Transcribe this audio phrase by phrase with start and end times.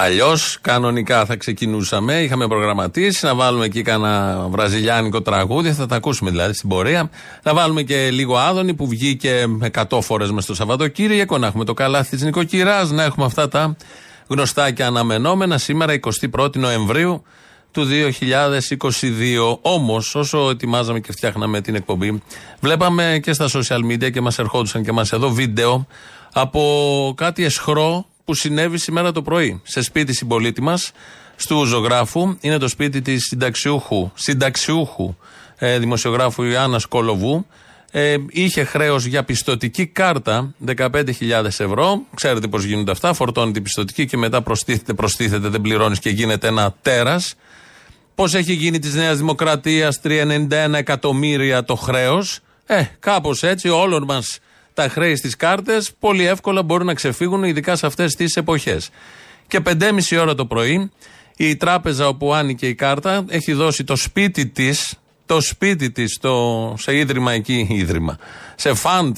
[0.00, 2.22] Αλλιώς, κανονικά θα ξεκινούσαμε.
[2.22, 5.72] Είχαμε προγραμματίσει να βάλουμε εκεί κανένα βραζιλιάνικο τραγούδι.
[5.72, 7.10] Θα τα ακούσουμε δηλαδή στην πορεία.
[7.42, 9.46] Να βάλουμε και λίγο άδωνη που βγήκε
[9.88, 11.38] 100 φορές μες στο Σαββατοκύριακο.
[11.38, 12.90] Να έχουμε το καλάθι της νοικοκυράς.
[12.90, 13.76] Να έχουμε αυτά τα
[14.26, 15.58] γνωστά και αναμενόμενα.
[15.58, 15.98] Σήμερα,
[16.36, 17.22] 21η Νοεμβρίου
[17.70, 19.58] του 2022.
[19.62, 22.22] Όμως, όσο ετοιμάζαμε και φτιάχναμε την εκπομπή,
[22.60, 25.86] βλέπαμε και στα social media και μας ερχόντουσαν και μας εδώ βίντεο
[26.32, 30.92] από κάτι εσχρό που συνέβη σήμερα το πρωί σε σπίτι συμπολίτη μας,
[31.36, 32.36] στου ζωγράφου.
[32.40, 35.14] Είναι το σπίτι της συνταξιούχου, συνταξιούχου
[35.58, 37.46] ε, δημοσιογράφου Ιωάννας Κολοβού.
[37.90, 42.02] Ε, είχε χρέος για πιστοτική κάρτα 15.000 ευρώ.
[42.14, 43.12] Ξέρετε πώς γίνονται αυτά.
[43.12, 47.34] Φορτώνει την πιστοτική και μετά προστίθεται, προστίθεται, δεν πληρώνεις και γίνεται ένα τέρας.
[48.14, 52.40] Πώς έχει γίνει της Νέας Δημοκρατίας 391 εκατομμύρια το χρέος.
[52.66, 54.38] Ε, κάπως έτσι όλων μας
[54.78, 58.90] τα χρέη στις κάρτες πολύ εύκολα μπορούν να ξεφύγουν, ειδικά σε αυτές τις εποχές.
[59.46, 60.90] Και 5,5 ώρα το πρωί,
[61.36, 64.94] η τράπεζα όπου άνοιγε η κάρτα έχει δώσει το σπίτι της,
[65.26, 66.18] το σπίτι της
[66.74, 68.18] σε ίδρυμα εκεί, ίδρυμα,
[68.54, 69.16] σε φαντ,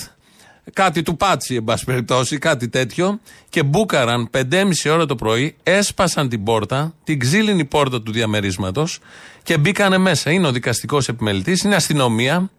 [0.72, 6.28] κάτι του πάτσι, εν πάση περιπτώσει, κάτι τέτοιο, και μπούκαραν 5,5 ώρα το πρωί, έσπασαν
[6.28, 8.98] την πόρτα, την ξύλινη πόρτα του διαμερίσματος
[9.42, 10.30] και μπήκανε μέσα.
[10.30, 12.50] Είναι ο δικαστικός επιμελητής, είναι αστυνομία,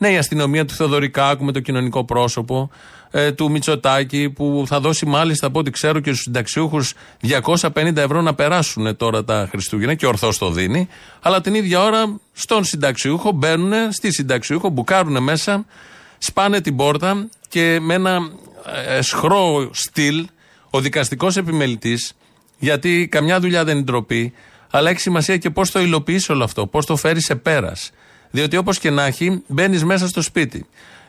[0.00, 2.70] ναι, η αστυνομία του Θεοδωρικάκου με το κοινωνικό πρόσωπο,
[3.10, 8.22] ε, του Μητσοτάκη, που θα δώσει μάλιστα από ό,τι ξέρω και στους συνταξιούχους 250 ευρώ
[8.22, 10.88] να περάσουν τώρα τα Χριστούγεννα και ορθώς το δίνει.
[11.20, 15.64] Αλλά την ίδια ώρα στον συνταξιούχο μπαίνουν, στη συνταξιούχο, μπουκάρουν μέσα,
[16.18, 18.18] σπάνε την πόρτα και με ένα
[18.86, 20.26] ε, σχρό στυλ
[20.70, 22.12] ο δικαστικός επιμελητής,
[22.58, 24.32] γιατί καμιά δουλειά δεν είναι ντροπή,
[24.70, 27.90] αλλά έχει σημασία και πώς το υλοποιείς όλο αυτό, πώς το φέρεις σε πέρας.
[28.30, 30.66] Διότι όπως και να έχει, μπαίνεις μέσα στο σπίτι.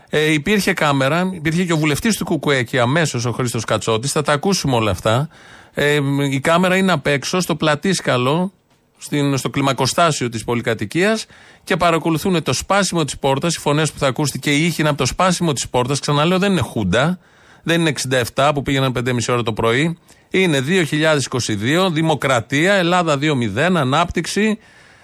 [0.09, 4.11] Ε, υπήρχε κάμερα, υπήρχε και ο βουλευτής του Κουκουέ εκεί αμέσως, ο Χρήστος Κατσότης.
[4.11, 5.30] Θα τα ακούσουμε όλα αυτά.
[5.73, 5.99] Ε,
[6.31, 8.52] η κάμερα είναι απ' έξω, στο πλατήσκαλο,
[8.97, 11.25] στην, στο κλιμακοστάσιο της πολυκατοικίας
[11.64, 13.55] και παρακολουθούν το σπάσιμο της πόρτας.
[13.55, 15.99] Οι φωνές που θα ακούσετε και οι ήχοι είναι από το σπάσιμο της πόρτας.
[15.99, 17.20] Ξαναλέω, δεν είναι χούντα,
[17.64, 17.89] δεν είναι
[18.33, 19.98] 67 που πήγαιναν 5,5 ώρα το πρωί.
[20.30, 24.58] Είναι 2022, δημοκρατία, Ελλάδα 2.0, ανάπτυξη,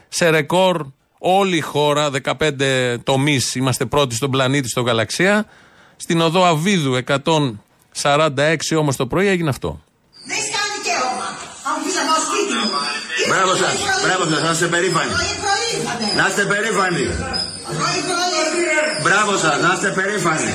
[0.08, 0.86] σε ρεκόρ
[1.18, 5.46] Όλη η χώρα, 15 τομείς, είμαστε πρώτοι στον πλανήτη, στον γαλαξία.
[5.96, 7.00] Στην οδό Αβίδου
[8.04, 9.82] 146 όμως το πρωί έγινε αυτό.
[10.26, 11.28] Δεν κάνει δικαίωμα.
[11.70, 12.70] Αν σπίτι μου.
[13.30, 13.74] Μπράβο σας,
[14.04, 15.12] μπράβο σας, να είστε περήφανοι.
[16.18, 17.06] Να είστε περήφανοι.
[19.04, 20.52] Μπράβο σας, να είστε περήφανοι.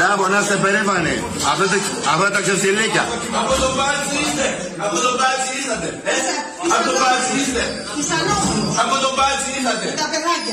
[0.00, 1.14] Μπράβο, να είστε περήφανοι.
[1.50, 1.78] Αυτό το,
[2.12, 3.04] αυτό τα ξεφτιλίκια.
[3.40, 4.46] Από το μπάτσι είστε.
[4.84, 5.88] Από το μπάτσι είσατε.
[6.12, 6.16] Ε;
[6.74, 7.62] Από το μπάτσι είστε.
[8.82, 9.88] Από το μπάτσι είσατε.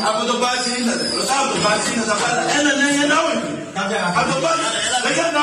[0.09, 1.05] Από το μπάτσι είσατε.
[1.37, 2.27] Από το μπάτσι είσατε.
[2.57, 3.47] Ένα ναι, ένα όχι.
[4.19, 4.67] Από το μπάτσι.
[5.03, 5.39] Δεν κάνω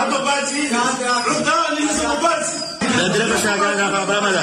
[0.00, 1.04] Από το μπάτσι είσατε.
[1.30, 2.56] Ρωτάω αν είστε από το μπάτσι.
[3.02, 4.42] Δεν τρέπεσαι να κάνετε αυτά τα πράγματα.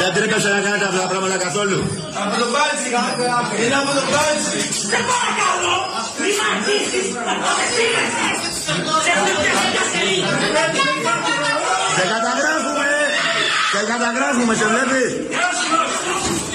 [0.00, 1.78] Δεν τρέπεσαι να κάνετε αυτά τα πράγματα καθόλου.
[2.22, 2.88] Από το μπάτσι.
[3.62, 4.60] Είναι από το μπάτσι.
[4.90, 5.76] Σε παρακαλώ.
[6.20, 7.06] Μη μαρτύρεις.
[11.96, 12.88] Σε καταγράφουμε.
[13.72, 15.10] Σε καταγράφουμε, σε βλέπεις.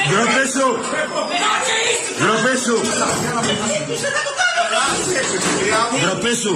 [0.09, 0.67] Ντροπή σου.
[2.19, 2.75] Ντροπή σου.
[6.01, 6.53] Ντροπή σου.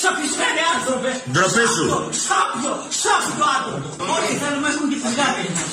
[0.00, 1.10] Σαπισμένοι άνθρωπε.
[1.32, 1.84] Ντροπή σου.
[2.26, 2.72] Σάπιο,
[3.02, 3.88] σάπιο άνθρωπο.
[4.14, 5.72] Όλοι θέλουμε έχουμε και τις γάτες μας.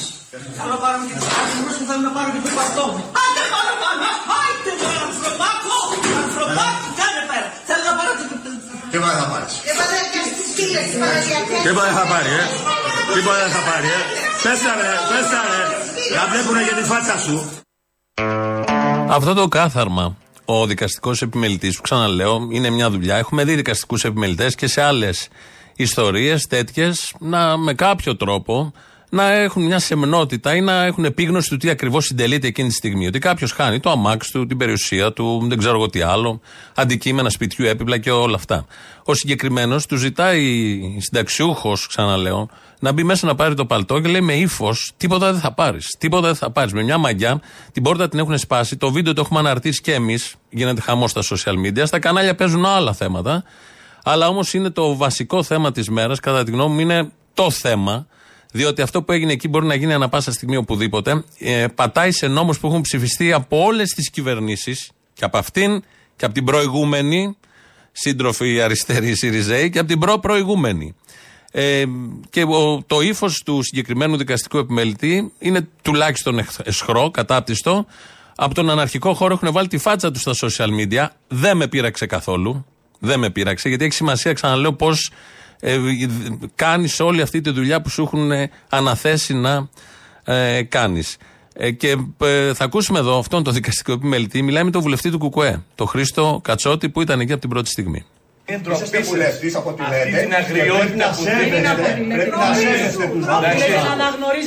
[0.58, 3.02] Θέλω να πάρουμε και τις γάτες μας και θέλω να πάρω και το παρτό μου.
[3.24, 4.06] Άντε παραπάνω,
[4.40, 5.76] άιτε το ανθρωπάκο,
[6.24, 7.48] ανθρωπάκο, κάνε πέρα.
[7.68, 8.38] Θέλω να πάρω και το...
[8.92, 9.54] Τι πάει θα πάρεις.
[11.64, 12.46] Τις πάει θα πάρει, ε;
[13.14, 14.02] Τι πάει θα πάρει, ε;
[14.44, 15.62] Πέσα ρε, πέσα ρε.
[16.16, 17.36] Να βλέπουνε για τη φάτσα σου.
[19.16, 20.06] Αυτό το κάθαρμα
[20.46, 23.16] ο δικαστικός επιμελητής, που ξαναλέω, είναι μια δουλειά.
[23.16, 25.28] Έχουμε δει δικαστικούς επιμελητές και σε άλλες
[25.76, 28.74] ιστορίες τέτοιες να με κάποιο τρόπο
[29.10, 33.08] να έχουν μια σεμνότητα ή να έχουν επίγνωση του τι ακριβώς συντελείται εκείνη τη στιγμή.
[33.08, 36.42] Ότι κάποιος χάνει το αμάξι του, την περιουσία του, δεν ξέρω εγώ τι άλλο,
[36.76, 38.66] αντικείμενα σπιτιού, έπιπλα και όλα αυτά.
[39.04, 42.50] Ο συγκεκριμένος του ζητάει συνταξιούχος, ξαναλέω,
[42.80, 45.96] να μπει μέσα να πάρει το παλτό και λέει με ύφος: Τίποτα δεν θα πάρεις.
[46.00, 46.74] Τίποτα δεν θα πάρεις.
[46.74, 47.42] Με μια μαγιά
[47.72, 48.78] την πόρτα την έχουν σπάσει.
[48.78, 50.36] Το βίντεο το έχουμε αναρτήσει και εμείς.
[50.50, 51.84] Γίνεται χαμό στα social media.
[51.84, 53.44] Στα κανάλια παίζουν άλλα θέματα.
[54.04, 58.08] Αλλά όμως είναι το βασικό θέμα της μέρας, κατά τη γνώμη μου, είναι το θέμα.
[58.56, 61.24] Διότι αυτό που έγινε εκεί μπορεί να γίνει ανα πάσα στιγμή οπουδήποτε.
[61.40, 65.84] Ε, πατάει σε νόμους που έχουν ψηφιστεί από όλες τις κυβερνήσεις και από αυτήν
[66.16, 67.38] και από την προηγούμενη,
[67.92, 70.96] σύντροφοι αριστεροί Σιριζέοι και από την προ-προηγούμενη.
[71.52, 71.84] Ε,
[72.30, 77.86] και ο, το ύφος του συγκεκριμένου δικαστικού επιμελητή είναι τουλάχιστον εσχρό, κατάπτυστο.
[78.36, 81.08] Από τον αναρχικό χώρο έχουν βάλει τη φάτσα τους στα social media.
[81.28, 82.66] Δεν με πείραξε καθόλου.
[83.00, 85.12] Δεν με πείραξε, γιατί έχει σημασία, ξαναλέω, πώς
[85.60, 85.78] ε,
[86.56, 88.32] κάνεις όλη αυτή τη δουλειά που σου έχουν
[88.70, 89.70] αναθέσει να
[90.24, 91.18] ε, κάνεις.
[91.54, 94.42] Ε, και ε, θα ακούσουμε εδώ αυτόν τον δικαστικό επιμελητή.
[94.42, 97.70] Μιλάει με τον βουλευτή του Κουκουέ, τον Χρήστο Κατσότη, που ήταν εκεί από την πρώτη
[97.70, 98.06] στιγμή.
[98.48, 103.26] Είστε βουλευτής από τη Αυτή την αγριότητα που Πρέπει να σέβεστε τους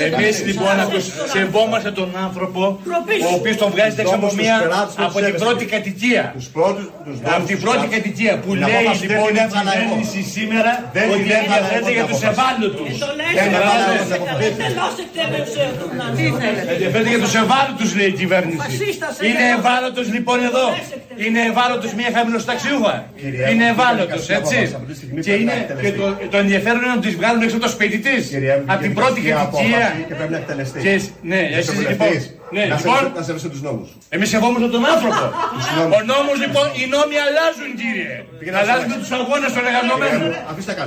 [0.01, 0.77] Εμείς λοιπόν
[1.33, 2.81] σεβόμαστε τον άνθρωπο
[3.31, 4.57] ο οποίος τον βγάζει την εξαμομία
[4.97, 6.35] από την πρώτη κατοικία.
[7.37, 10.73] Από την πρώτη κατοικία που λέει λοιπόν η κυβέρνηση σήμερα
[11.13, 12.93] ότι δεν ενδιαφέρεται για τους ευάλωτους.
[16.71, 18.59] Ενδιαφέρεται για τους ευάλωτους λέει η κυβέρνηση.
[19.29, 20.67] Είναι ευάλωτος λοιπόν εδώ.
[21.25, 22.95] Είναι ευάλωτος μια χαμηλοσταξιούχα.
[23.51, 24.77] Είναι ευάλωτο ευάλωτο, έτσι.
[25.21, 28.31] Και, είναι, και το, το ενδιαφέρον είναι να τη βγάλουν έξω από το σπίτι της.
[28.67, 30.05] Από την πρώτη κατοικία.
[30.09, 31.13] Και πρέπει να εκτελεστεί.
[31.23, 32.09] Ναι, εσεί λοιπόν.
[32.51, 33.89] Ναι, λοιπόν, να σέβεσαι τους νόμους.
[34.09, 35.25] Εμείς σεβόμαστε τον άνθρωπο.
[35.99, 38.15] Ο νόμος λοιπόν, οι νόμοι αλλάζουν κύριε.
[38.61, 40.31] Αλλάζουν τους αγώνες των εργαζομένων.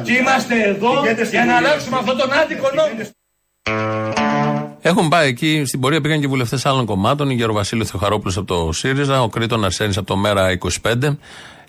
[0.07, 0.91] Και είμαστε εδώ
[1.29, 2.93] για να αλλάξουμε αυτόν τον άδικο νόμο.
[4.83, 8.71] Έχουν πάει εκεί, στην πορεία πήγαν και βουλευτές άλλων κομμάτων, η Γεροβασίλη Θεοχαρόπουλος από το
[8.71, 11.17] ΣΥΡΙΖΑ, ο Κρήτον Αρσένη από το ΜΕΡΑ 25.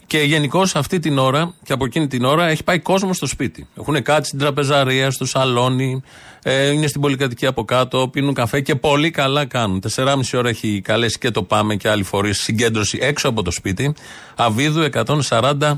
[0.07, 3.67] Και γενικώ αυτή την ώρα και από εκείνη την ώρα έχει πάει κόσμος στο σπίτι.
[3.79, 6.03] Έχουν κάτσει στην τραπεζαρία, στο σαλόνι,
[6.43, 9.81] ε, είναι στην πολυκατοικία από κάτω, πίνουν καφέ και πολύ καλά κάνουν.
[9.81, 13.95] 4,5 ώρα έχει καλέσει και το Πάμε και άλλοι φορείς συγκέντρωση έξω από το σπίτι.
[14.37, 15.75] Αβίδου 146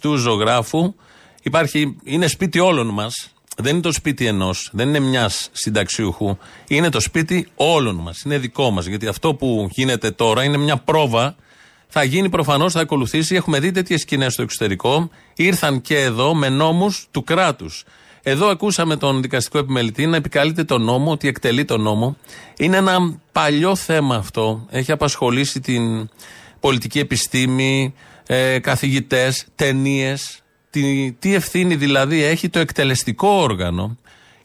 [0.00, 0.94] του ζωγράφου.
[1.42, 3.30] Υπάρχει, είναι σπίτι όλων μας.
[3.56, 6.36] Δεν είναι το σπίτι ενός, δεν είναι μιας συνταξιούχου.
[6.68, 8.22] Είναι το σπίτι όλων μας.
[8.22, 8.86] Είναι δικό μας.
[8.86, 11.36] Γιατί αυτό που γίνεται τώρα είναι μια πρόβα
[11.92, 13.34] θα γίνει προφανώς, θα ακολουθήσει.
[13.34, 15.10] Έχουμε δει τέτοιες σκηνές στο εξωτερικό.
[15.34, 17.84] Ήρθαν και εδώ με νόμους του κράτους.
[18.22, 22.16] Εδώ ακούσαμε τον δικαστικό επιμελητή να επικαλείται τον νόμο, ότι εκτελεί τον νόμο.
[22.56, 24.66] Είναι ένα παλιό θέμα αυτό.
[24.70, 26.08] Έχει απασχολήσει την
[26.60, 27.94] πολιτική επιστήμη,
[28.26, 30.42] ε, καθηγητές, ταινίες.
[30.70, 33.98] Τι, τι ευθύνη δηλαδή έχει το εκτελεστικό όργανο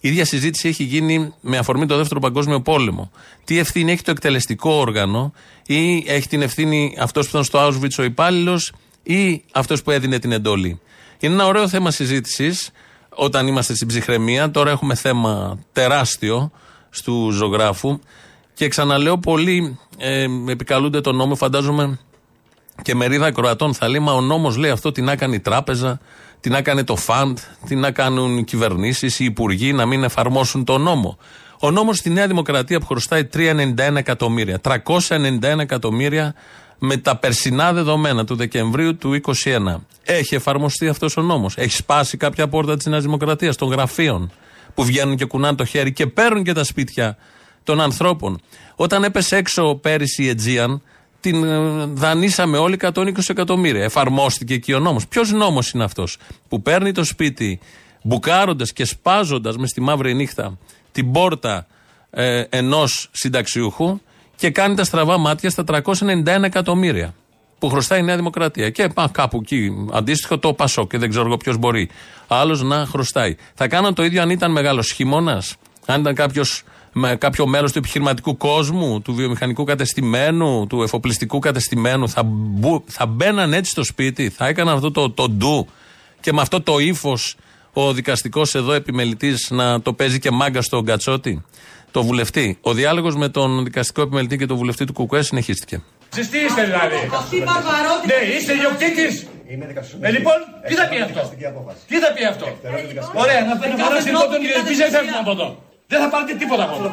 [0.05, 3.11] η ίδια συζήτηση έχει γίνει με αφορμή το Δεύτερο Παγκόσμιο Πόλεμο.
[3.43, 5.33] Τι ευθύνη έχει το εκτελεστικό όργανο,
[5.65, 8.73] ή έχει την ευθύνη αυτός που ήταν στο Auschwitz ο υπάλληλος,
[9.03, 10.79] ή αυτός που έδινε την εντολή.
[11.19, 12.71] Είναι ένα ωραίο θέμα συζήτησης
[13.09, 14.51] όταν είμαστε στην ψυχραιμία.
[14.51, 16.51] Τώρα έχουμε θέμα τεράστιο
[17.03, 17.99] του ζωγράφου.
[18.53, 21.99] Και ξαναλέω, πολλοί ε, επικαλούνται τον νόμο, φαντάζομαι
[22.81, 25.99] και μερίδα Κροατών θα λέει, μα ο νόμος λέει αυτό, τι να κάνει η τράπεζα,
[26.45, 27.37] τι να κάνει το φαντ,
[27.67, 31.17] τι να κάνουν οι κυβερνήσεις, οι υπουργοί να μην εφαρμόσουν τον νόμο.
[31.59, 36.35] Ο νόμος στη Νέα Δημοκρατία που χρωστάει 391 εκατομμύρια, 391 εκατομμύρια
[36.79, 39.75] με τα περσινά δεδομένα του Δεκεμβρίου του 2021.
[40.03, 41.57] Έχει εφαρμοστεί αυτός ο νόμος.
[41.57, 44.31] Έχει σπάσει κάποια πόρτα της Νέας Δημοκρατίας, των γραφείων
[44.73, 47.17] που βγαίνουν και κουνάνε το χέρι και παίρνουν και τα σπίτια
[47.63, 48.41] των ανθρώπων.
[48.75, 50.81] Όταν έπεσε έξω πέρυσι η Αιτζίαν,
[51.25, 53.83] την ε, δανείσαμε όλοι 120 εκατομμύρια.
[53.83, 55.07] Εφαρμόστηκε εκεί ο νόμος.
[55.07, 56.17] Ποιος νόμος είναι αυτός
[56.49, 57.59] που παίρνει το σπίτι
[58.01, 60.57] μπουκάροντας και σπάζοντας μες στη μαύρη νύχτα
[60.91, 61.67] την πόρτα
[62.09, 63.99] ε, ενός συνταξιούχου
[64.35, 67.13] και κάνει τα στραβά μάτια στα 391 εκατομμύρια
[67.59, 68.69] που χρωστάει η Νέα Δημοκρατία.
[68.69, 71.89] Και πά, κάπου εκεί αντίστοιχο το Πασό και δεν ξέρω εγώ ποιος μπορεί
[72.27, 73.35] άλλος να χρωστάει.
[73.53, 75.55] Θα κάναν το ίδιο αν ήταν μεγάλος χειμώνας,
[75.85, 76.63] αν ήταν κάποιος
[76.97, 83.05] με κάποιο μέρο του επιχειρηματικού κόσμου, του βιομηχανικού κατεστημένου, του εφοπλιστικού κατεστημένου, θα, μπου, θα
[83.05, 85.67] μπαίναν έτσι στο σπίτι, θα έκαναν αυτό το, το ντου
[86.19, 87.35] και με αυτό το ύφος
[87.73, 91.43] ο δικαστικός εδώ επιμελητής να το παίζει και μάγκα στον Κατσότη,
[91.91, 92.57] το βουλευτή.
[92.61, 95.81] Ο διάλογος με τον δικαστικό επιμελητή και τον βουλευτή του Κουκουέ συνεχίστηκε.
[96.13, 96.95] Εσείς τι είστε δηλαδή;
[98.05, 99.27] Ναι, είστε ιδιοκτήτης.
[99.99, 100.33] Ε, λοιπόν,
[100.67, 101.33] τι θα πει αυτό;
[101.87, 102.45] Τι θα πει αυτό;
[103.13, 103.73] Ωραία, να φέρω
[104.05, 104.41] λοιπόν τον
[104.91, 105.64] δεν από εδώ.
[105.91, 106.87] Δεν θα πάρετε τίποτα από εδώ.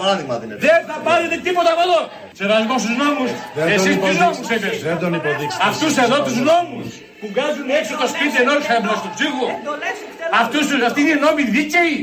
[0.66, 2.00] Δεν θα πάρετε τίποτα από εδώ.
[2.38, 3.30] Σεβασμό στους νόμους.
[3.74, 4.78] Εσείς τους νόμους έχετε.
[4.88, 5.64] Δεν τον υποδείξετε.
[5.70, 6.88] Αυτούς εδώ τους νόμους
[7.20, 8.62] που βγάζουν έξω το σπίτι ενός
[9.02, 9.46] του ψύχου.
[10.42, 11.96] Αυτούς αυτοί είναι νόμοι δίκαιοι.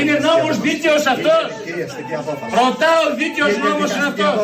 [0.00, 1.46] Είναι νόμος δίκαιος αυτός.
[2.60, 4.34] Ρωτάω δίκαιος νόμος είναι αυτός.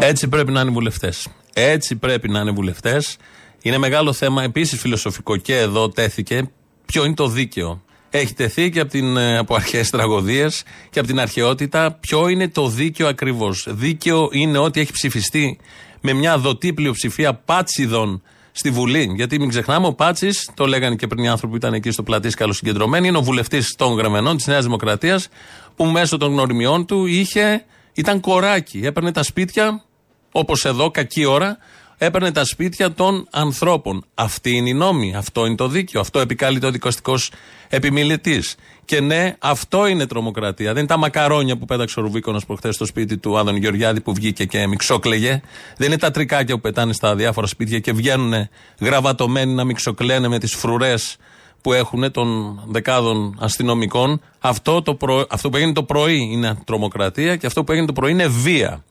[0.00, 1.26] Έτσι πρέπει να είναι οι βουλευτές.
[1.54, 3.16] Έτσι πρέπει να είναι οι βουλευτές.
[3.62, 6.50] Είναι μεγάλο θέμα, επίσης φιλοσοφικό και εδώ τέθηκε.
[6.86, 7.83] Ποιο είναι το δίκαιο;
[8.16, 10.48] Έχει τεθεί και από, την, ε, από αρχαίε τραγωδίε
[10.90, 11.92] και από την αρχαιότητα.
[11.92, 13.66] Ποιο είναι το δίκαιο ακριβώς.
[13.68, 15.58] Δίκαιο είναι ότι έχει ψηφιστεί
[16.00, 19.12] με μια δοτή πλειοψηφία πάτσιδων στη Βουλή.
[19.16, 22.02] Γιατί μην ξεχνάμε, ο Πάτσης, το λέγανε και πριν οι άνθρωποι που ήταν εκεί στο
[22.02, 25.28] πλατή καλοσυγκεντρωμένοι, είναι ο βουλευτής των Γραμμενών της Νέας Δημοκρατίας,
[25.76, 28.80] που μέσω των γνωριμιών του είχε, ήταν κοράκι.
[28.84, 29.84] Έπαιρνε τα σπίτια,
[30.32, 31.58] όπως εδώ, κακή ώρα,
[31.98, 34.04] έπαιρνε τα σπίτια των ανθρώπων.
[34.14, 37.30] Αυτή είναι η νόμη, αυτό είναι το δίκαιο, αυτό επικάλει ο δικαστικός
[37.68, 38.42] επιμιλητή.
[38.84, 40.68] Και ναι, αυτό είναι τρομοκρατία.
[40.68, 44.14] Δεν είναι τα μακαρόνια που πέταξε ο Ρουβίκονας προχθές στο σπίτι του Άδων Γεωργιάδη που
[44.14, 45.40] βγήκε και μιξόκλεγε.
[45.76, 48.48] Δεν είναι τα τρικάκια που πετάνε στα διάφορα σπίτια και βγαίνουν
[48.80, 51.16] γραβατωμένοι να μιξοκλαίνε με τις φρουρές
[51.60, 54.20] που έχουν των δεκάδων αστυνομικών.
[54.38, 55.26] Αυτό, το προ...
[55.30, 58.84] αυτό που έγινε το πρωί είναι τρομοκρατία και αυτό που έγινε το πρωί είναι βία.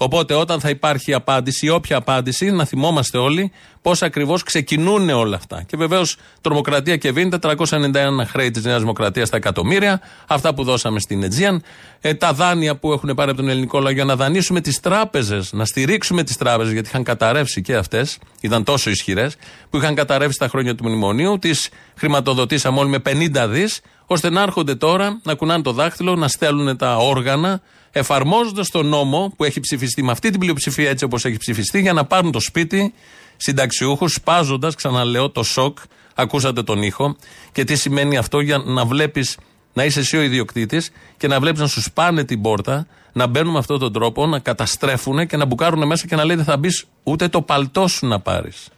[0.00, 3.52] Οπότε όταν θα υπάρχει απάντηση ή όποια απάντηση, να θυμόμαστε όλοι
[3.82, 5.62] πώς ακριβώς ξεκινούν όλα αυτά.
[5.62, 11.00] Και βεβαίως τρομοκρατία και βίνη, 491 χρέη της Νέας Δημοκρατίας στα εκατομμύρια, αυτά που δώσαμε
[11.00, 11.62] στην Αιτζίαν,
[12.00, 15.52] ε, τα δάνεια που έχουν πάρει από τον ελληνικό λαό για να δανείσουμε τις τράπεζες,
[15.52, 19.36] να στηρίξουμε τις τράπεζες, γιατί είχαν καταρρεύσει και αυτές, ήταν τόσο ισχυρές,
[19.70, 24.42] που είχαν καταρρεύσει τα χρόνια του μνημονίου, τις χρηματοδοτήσαμε όλοι με 50 δις, ώστε να
[24.42, 27.60] έρχονται τώρα να κουνάνε το δάχτυλο, να στέλνουν τα όργανα,
[27.92, 31.92] εφαρμόζοντας τον νόμο που έχει ψηφιστεί με αυτή την πλειοψηφία έτσι όπως έχει ψηφιστεί, για
[31.92, 32.94] να πάρουν το σπίτι
[33.36, 35.78] συνταξιούχους, σπάζοντας, ξαναλέω, το σοκ.
[36.14, 37.16] Ακούσατε τον ήχο.
[37.52, 39.38] Και τι σημαίνει αυτό για να βλέπεις,
[39.72, 43.52] να είσαι εσύ ο ιδιοκτήτης και να βλέπεις να σου σπάνε την πόρτα, να μπαίνουν
[43.52, 46.56] με αυτόν τον τρόπο, να καταστρέφουν και να μπουκάρουν μέσα και να λέει δεν θα
[46.56, 48.68] μπεις ούτε το παλτό σου να πάρεις.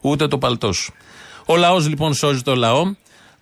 [0.00, 0.92] Ούτε το παλτό σου.
[1.46, 2.94] Ο λαός λοιπόν σώζει το λαό.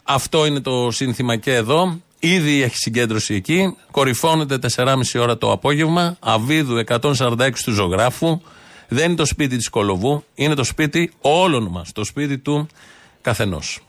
[0.02, 2.00] Αυτό είναι το σύνθημα και εδώ.
[2.18, 3.76] Ήδη έχει συγκέντρωση εκεί.
[3.90, 6.16] Κορυφώνεται 4,5 ώρα το απόγευμα.
[6.20, 8.40] Αβίδου 146 του ζωγράφου.
[8.88, 10.24] Δεν είναι το σπίτι της Κολοβού.
[10.34, 11.92] Είναι το σπίτι όλων μας.
[11.92, 12.68] Το σπίτι του
[13.20, 13.80] καθενός.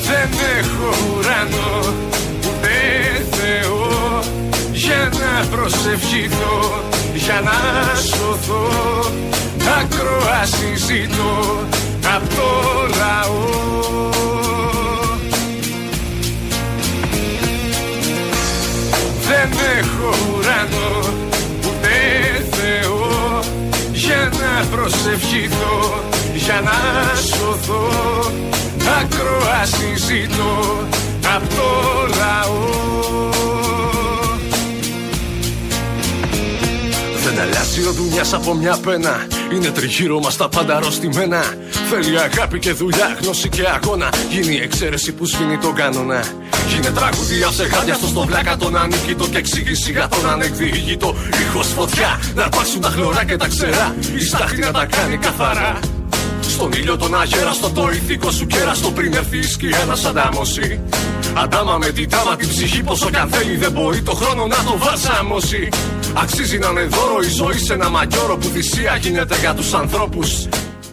[0.00, 0.28] Δεν
[0.58, 1.94] έχω ουρανό
[2.38, 4.20] ούτε Θεό
[4.72, 6.82] για να προσευχηθώ,
[7.14, 8.68] για να σωθώ.
[9.78, 11.66] Ακροαση ζητώ
[12.16, 12.50] απ' το
[12.98, 14.29] λαό.
[19.32, 21.14] Δεν έχω ουρανό
[21.66, 21.94] ούτε
[22.50, 23.40] Θεό
[23.92, 27.88] για να προσευχηθώ, για να σωθώ.
[29.00, 30.86] Ακροαση ζητώ
[31.36, 31.70] απ' το
[32.18, 33.59] λαό.
[37.40, 39.26] Δεν αλλάζει ο δουλειάς από μια πένα.
[39.52, 41.42] Είναι τριγύρω μας τα πάντα αρρωστημένα.
[41.90, 44.08] Θέλει αγάπη και δουλειά, γνώση και αγώνα.
[44.30, 46.24] Γίνει η εξαίρεση που σβήνει τον κανόνα.
[46.68, 51.14] Γίνε τραγουδία σε γάντια στο στον πλάκα τον ανίκητο και εξήγηση για τον ανεκδιήγητο.
[51.46, 53.94] Ήχος φωτιά, να αρπάξουν τα χλωρά και τα ξερά.
[54.16, 55.78] Η στάχτη να τα κάνει καθαρά.
[56.40, 60.80] Στον ήλιο τον αγέραστο το ηθικό σου κέραστο πριν έρθει η σκιά να σ' αντάμωση.
[61.34, 64.56] Αντάμα με την τάμα την ψυχή πόσο κι αν θέλει δεν μπορεί το χρόνο να
[64.56, 65.68] το βαρσάμωσει.
[66.14, 70.48] Αξίζει να είναι δώρο η ζωή σε ένα μαγιόρο που θυσία γίνεται για τους ανθρώπους.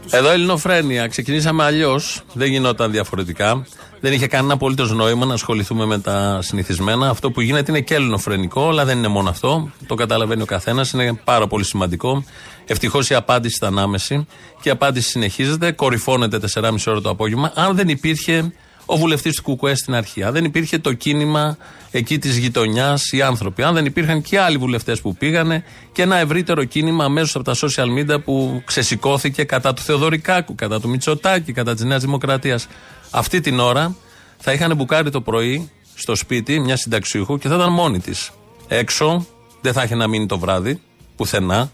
[0.09, 1.07] Εδώ Ελληνοφρένια.
[1.07, 2.21] Ξεκινήσαμε αλλιώς.
[2.33, 3.65] Δεν γινόταν διαφορετικά.
[3.99, 7.09] Δεν είχε κανένα απολύτως νόημα να ασχοληθούμε με τα συνηθισμένα.
[7.09, 9.71] Αυτό που γίνεται είναι και ελληνοφρενικό, αλλά δεν είναι μόνο αυτό.
[9.87, 10.91] Το καταλαβαίνει ο καθένας.
[10.91, 12.23] Είναι πάρα πολύ σημαντικό.
[12.65, 14.27] Ευτυχώς η απάντηση ήταν άμεση
[14.61, 15.71] και η απάντηση συνεχίζεται.
[15.71, 17.51] Κορυφώνεται 4,5 ώρα το απόγευμα.
[17.55, 18.51] Αν δεν υπήρχε
[18.89, 21.57] ο βουλευτής του Κουκουέ στην αρχή, αν δεν υπήρχε το κίνημα
[21.91, 26.15] εκεί της γειτονιάς, οι άνθρωποι, αν δεν υπήρχαν και άλλοι βουλευτές που πήγανε και ένα
[26.15, 31.53] ευρύτερο κίνημα αμέσως από τα social media που ξεσηκώθηκε κατά του Θεοδωρικάκου, κατά του Μητσοτάκη,
[31.53, 32.67] κατά της Νέας Δημοκρατίας.
[33.11, 33.95] Αυτή την ώρα
[34.37, 38.31] θα είχαν μπουκάρει το πρωί στο σπίτι μια συνταξιούχου και θα ήταν μόνη της.
[38.67, 39.25] Έξω,
[39.61, 40.81] δεν θα είχε να μείνει το βράδυ,
[41.15, 41.71] πουθενά,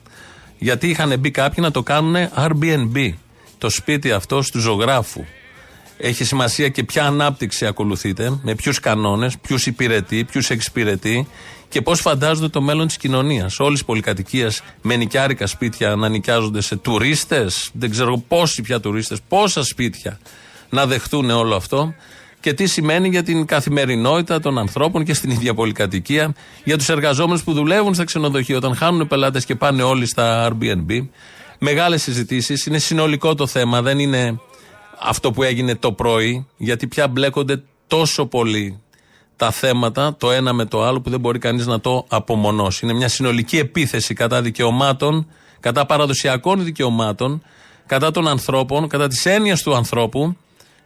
[0.58, 3.14] γιατί είχαν μπει κάποιοι να το κάνουν Airbnb.
[3.58, 5.24] Το σπίτι αυτό του ζωγράφου.
[6.06, 11.28] Έχει σημασία και ποια ανάπτυξη ακολουθείτε, με ποιους κανόνες, ποιους υπηρετεί, ποιους εξυπηρετεί
[11.70, 13.60] και πώς φαντάζονται το μέλλον της κοινωνίας.
[13.60, 19.20] Όλη τη πολυκατοικία με νοικιάρικα σπίτια να νοικιάζονται σε τουρίστες, δεν ξέρω πόσοι πια τουρίστες,
[19.28, 20.20] πόσα σπίτια
[20.70, 21.94] να δεχτούν όλο αυτό
[22.40, 27.44] και τι σημαίνει για την καθημερινότητα των ανθρώπων και στην ίδια πολυκατοικία, για τους εργαζόμενους
[27.44, 31.08] που δουλεύουν στα ξενοδοχεία, όταν χάνουν πελάτες και πάνε όλοι στα Airbnb.
[31.60, 32.66] Μεγάλες συζητήσεις.
[32.66, 34.40] Είναι συνολικό το θέμα, δεν είναι
[35.04, 38.82] αυτό που έγινε το πρωί, γιατί πια μπλέκονται τόσο πολύ
[39.36, 42.86] τα θέματα το ένα με το άλλο που δεν μπορεί κανείς να το απομονώσει.
[42.86, 45.28] Είναι μια συνολική επίθεση κατά δικαιωμάτων,
[45.60, 47.44] κατά παραδοσιακών δικαιωμάτων,
[47.86, 50.38] κατά των ανθρώπων, κατά της έννοιας του ανθρώπου,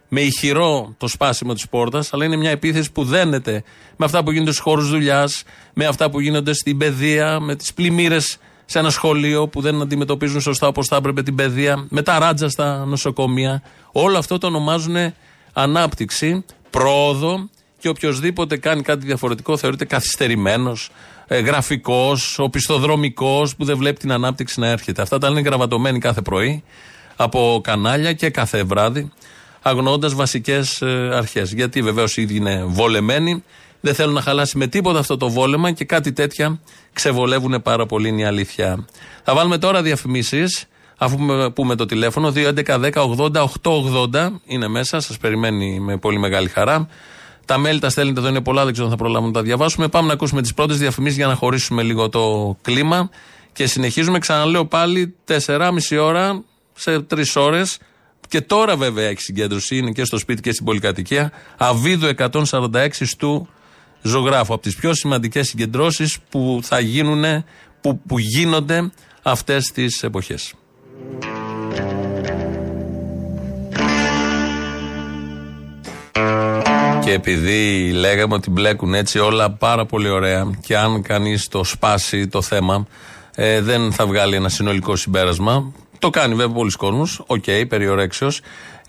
[0.08, 3.62] με ηχηρό το σπάσιμο της πόρτας, αλλά είναι μια επίθεση που δένεται
[3.96, 5.42] με αυτά που γίνονται στους χώρους δουλειάς,
[5.74, 8.38] με αυτά που γίνονται στην παιδεία, με τις πλημμύρες
[8.70, 12.48] σε ένα σχολείο που δεν αντιμετωπίζουν σωστά όπως θα έπρεπε την παιδεία, με τα ράτζα
[12.48, 13.62] στα νοσοκομεία.
[13.92, 14.96] Όλο αυτό το ονομάζουν
[15.52, 17.48] ανάπτυξη, πρόοδο
[17.78, 20.90] και οποιοδήποτε κάνει κάτι διαφορετικό θεωρείται καθυστερημένος,
[21.26, 25.02] ε, γραφικός, οπισθοδρομικός που δεν βλέπει την ανάπτυξη να έρχεται.
[25.02, 26.62] Αυτά τα λένε γραβατωμένοι κάθε πρωί
[27.16, 29.12] από κανάλια και κάθε βράδυ,
[29.62, 31.52] αγνοώντας βασικές ε, αρχές.
[31.52, 33.44] Γιατί βεβαίως οι ίδιοι είναι βολεμένοι,
[33.80, 36.60] δεν θέλουν να χαλάσει με τίποτα αυτό το βόλεμα και κάτι τέτοια
[36.92, 38.86] ξεβολεύουν πάρα πολύ, είναι η αλήθεια.
[39.24, 40.64] Θα βάλουμε τώρα διαφημίσεις.
[41.00, 46.88] Αφού πούμε- πούμε το τηλέφωνο 2.11.10.80.880 είναι μέσα, σας περιμένει με πολύ μεγάλη χαρά.
[47.44, 49.88] Τα mail τα στέλνετε εδώ είναι πολλά, δεν ξέρω αν θα προλάβουμε να τα διαβάσουμε.
[49.88, 53.10] Πάμε να ακούσουμε τις πρώτες διαφημίσεις για να χωρίσουμε λίγο το κλίμα.
[53.52, 56.44] Και συνεχίζουμε, ξαναλέω πάλι, 4,5 ώρα
[56.74, 57.78] σε 3 ώρες.
[58.28, 61.32] Και τώρα βέβαια έχει συγκέντρωση, είναι και στο σπίτι και στην πολυκατοικία.
[61.56, 63.48] Αβίδου 146 του
[64.02, 64.52] ζωγράφου.
[64.52, 67.44] Από τις πιο σημαντικές συγκεντρώσεις που θα γίνουν,
[67.80, 68.90] που, που γίνονται
[69.22, 70.54] αυτές τις εποχές.
[77.04, 82.28] Και επειδή λέγαμε ότι μπλέκουν έτσι όλα πάρα πολύ ωραία και αν κανείς το σπάσει
[82.28, 82.86] το θέμα
[83.34, 85.72] ε, δεν θα βγάλει ένα συνολικό συμπέρασμα.
[85.98, 88.40] Το κάνει βέβαια πολύς κόσμος, οκ, περί ορέξεως.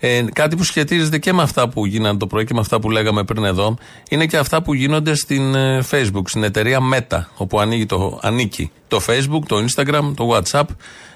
[0.02, 2.90] Ε, κάτι που σχετίζεται και με αυτά που γίνανε το πρωί και με αυτά που
[2.90, 3.76] λέγαμε πριν εδώ
[4.08, 8.70] είναι και αυτά που γίνονται στην ε, Facebook, στην εταιρεία Meta, όπου ανοίγει το, ανήκει
[8.88, 10.64] το Facebook, το Instagram, το WhatsApp.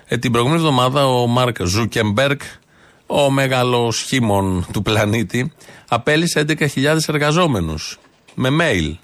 [0.06, 2.38] Ε, την προηγούμενη εβδομάδα ο Μάρκ Ζούκεμπεργκ,
[3.06, 5.52] ο μεγαλοσχήμων του πλανήτη,
[5.88, 7.98] απέλυσε 11.000 εργαζόμενους.
[8.34, 8.94] Με mail.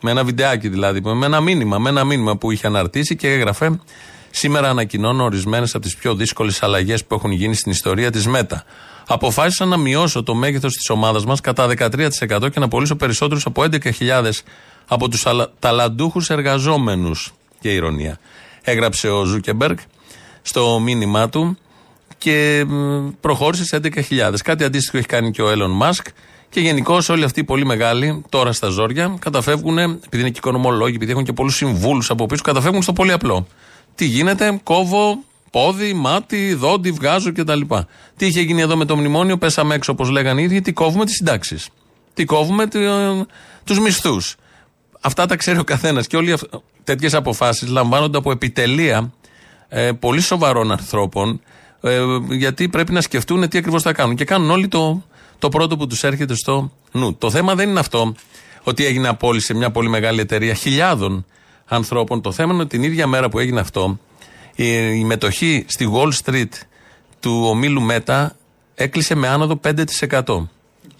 [0.00, 1.00] Με ένα βιντεάκι δηλαδή.
[1.00, 3.80] Με ένα μήνυμα, με ένα μήνυμα που είχε αναρτήσει και έγραφε.
[4.30, 8.64] Σήμερα ανακοινώνω ορισμένες από τις πιο δύσκολες αλλαγές που έχουν γίνει στην ιστορία της Meta.
[9.06, 13.62] Αποφάσισα να μειώσω το μέγεθος της ομάδας μας κατά 13% και να απολύσω περισσότερους από
[13.62, 14.30] 11.000
[14.86, 15.26] από τους
[15.58, 17.34] ταλαντούχους εργαζόμενους.
[17.60, 18.18] Και ειρωνεία.
[18.62, 19.76] Έγραψε ο Ζούκεμπεργκ
[20.42, 21.58] στο μήνυμά του
[22.18, 24.34] και μ, προχώρησε σε 11.000.
[24.44, 26.06] Κάτι αντίστοιχο έχει κάνει και ο Elon Musk.
[26.50, 30.94] Και γενικώς όλοι αυτοί οι πολύ μεγάλοι, τώρα στα ζόρια, καταφεύγουν, επειδή είναι και οικονομολόγοι,
[30.94, 33.46] επειδή έχουν και πολλούς συμβούλους από πίσω, καταφεύγουν στο πολύ απλό.
[33.94, 35.18] Τι γίνεται, κόβω
[35.54, 37.60] πόδι, μάτι, δόντι, βγάζω κτλ.
[38.16, 41.04] Τι είχε γίνει εδώ με το μνημόνιο, πέσαμε έξω όπως λέγανε οι ίδιοι, τι κόβουμε
[41.04, 41.68] τις συντάξεις.
[42.14, 42.68] Τι κόβουμε
[43.64, 44.36] τους μισθούς.
[45.00, 46.06] Αυτά τα ξέρει ο καθένας.
[46.06, 46.36] Και όλοι
[46.84, 49.12] τέτοιες αποφάσεις λαμβάνονται από επιτελεία
[49.68, 51.40] ε, πολύ σοβαρών ανθρώπων,
[51.80, 54.16] ε, γιατί πρέπει να σκεφτούν τι ακριβώς θα κάνουν.
[54.16, 55.04] Και κάνουν όλοι το,
[55.38, 57.14] το πρώτο που τους έρχεται στο νου.
[57.14, 58.14] Το θέμα δεν είναι αυτό
[58.62, 61.24] ότι έγινε απόλυση σε μια πολύ μεγάλη εταιρεία χιλιάδων
[61.66, 62.20] ανθρώπων.
[62.20, 63.98] Το θέμα είναι ότι την ίδια μέρα που έγινε αυτό,
[64.54, 66.48] η, η μετοχή στη Wall Street
[67.20, 68.36] του ομίλου Μέτα
[68.74, 69.60] έκλεισε με άνοδο
[70.10, 70.48] 5%.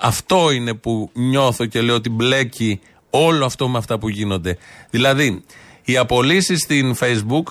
[0.00, 4.58] Αυτό είναι που νιώθω και λέω ότι μπλέκει όλο αυτό με αυτά που γίνονται.
[4.90, 5.44] Δηλαδή,
[5.84, 7.42] οι απολύσεις στην Facebook,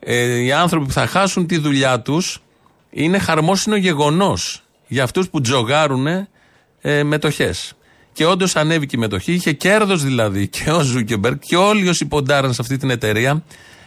[0.00, 2.42] ε, οι άνθρωποι που θα χάσουν τη δουλειά τους,
[2.90, 6.06] είναι χαρμόσυνο γεγονός για αυτούς που τζογάρουν
[6.80, 7.72] ε, μετοχές.
[8.12, 12.54] Και όντως ανέβηκε η μετοχή, είχε κέρδος δηλαδή και ο Ζούκεμπεργκ και όλοι όσοι ποντάραν
[12.54, 13.42] σε αυτή την εταιρεία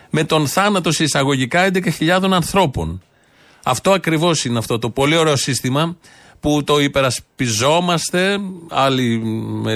[0.10, 3.02] με τον θάνατο σε εισαγωγικά 11.000 ανθρώπων.
[3.64, 5.98] Αυτό ακριβώς είναι αυτό το πολύ ωραίο σύστημα
[6.40, 8.38] που το υπερασπιζόμαστε,
[8.70, 9.18] άλλοι
[9.64, 9.76] με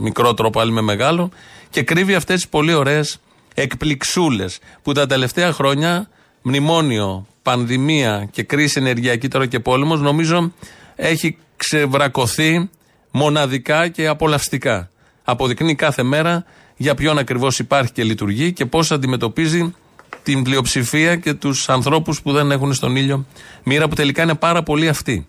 [0.00, 1.30] μικρό τρόπο, άλλοι με μεγάλο,
[1.70, 3.20] και κρύβει αυτές τις πολύ ωραίες
[3.54, 6.08] εκπληξούλες που τα τελευταία χρόνια,
[6.42, 10.52] μνημόνιο, πανδημία και κρίση ενεργειακή τώρα και πόλεμος, νομίζω
[10.96, 12.70] έχει ξεβρακωθεί
[13.10, 14.90] μοναδικά και απολαυστικά.
[15.24, 16.44] Αποδεικνύει κάθε μέρα
[16.76, 19.74] για ποιον ακριβώς υπάρχει και λειτουργεί και πώς αντιμετωπίζει
[20.22, 23.26] την πλειοψηφία και τους ανθρώπους που δεν έχουν στον ήλιο
[23.62, 25.26] μοίρα που τελικά είναι πάρα πολύ αυτοί.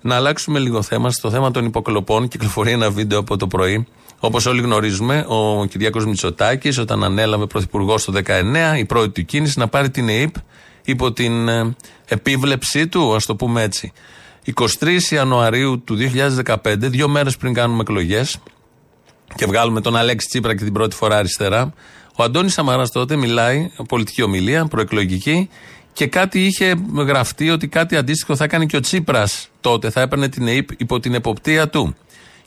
[0.00, 1.10] Να αλλάξουμε λίγο θέμα.
[1.10, 3.86] Στο θέμα των υποκλοπών κυκλοφορεί ένα βίντεο από το πρωί.
[4.18, 9.58] Όπως όλοι γνωρίζουμε, ο Κυριάκος Μητσοτάκης, όταν ανέλαβε πρωθυπουργό το 19, η πρώτη του κίνηση
[9.58, 10.34] να πάρει την ΕΕΠ
[10.84, 11.76] υπό την ε,
[12.08, 13.92] επίβλεψή του, ας το πούμε έτσι.
[14.54, 15.96] 23 Ιανουαρίου του
[16.46, 18.38] 2015, δύο μέρες πριν κάνουμε εκλογές
[19.34, 21.72] και βγάλουμε τον Αλέξη Τσίπρα και την πρώτη φορά αριστερά,
[22.16, 25.48] ο Αντώνης Σαμαράς τότε μιλάει, πολιτική ομιλία, προεκλογική,
[25.92, 30.28] και κάτι είχε γραφτεί ότι κάτι αντίστοιχο θα έκανε και ο Τσίπρας τότε, θα έπαιρνε
[30.28, 31.96] την ΕΕΠ υπό την εποπτεία του.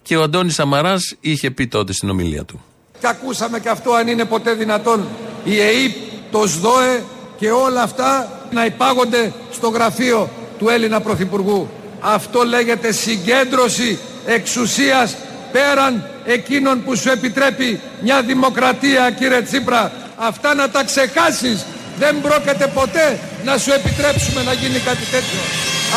[0.02, 2.64] Και ο Αντώνης Σαμαράς είχε πει τότε στην ομιλία του.
[3.00, 5.08] Και ακούσαμε και αυτό αν είναι ποτέ δυνατόν
[5.44, 5.92] η ΕΕΠ,
[6.32, 7.04] το ΣΔΟΕ
[7.38, 11.70] και όλα αυτά να υπάγονται στο γραφείο του Έλληνα Πρωθυπουργού.
[12.00, 15.16] Αυτό λέγεται συγκέντρωση εξουσίας
[15.54, 15.94] πέραν
[16.26, 19.92] εκείνων που σου επιτρέπει μια δημοκρατία κύριε Τσίπρα.
[20.16, 21.66] Αυτά να τα ξεχάσεις.
[21.98, 25.42] Δεν πρόκειται ποτέ να σου επιτρέψουμε να γίνει κάτι τέτοιο.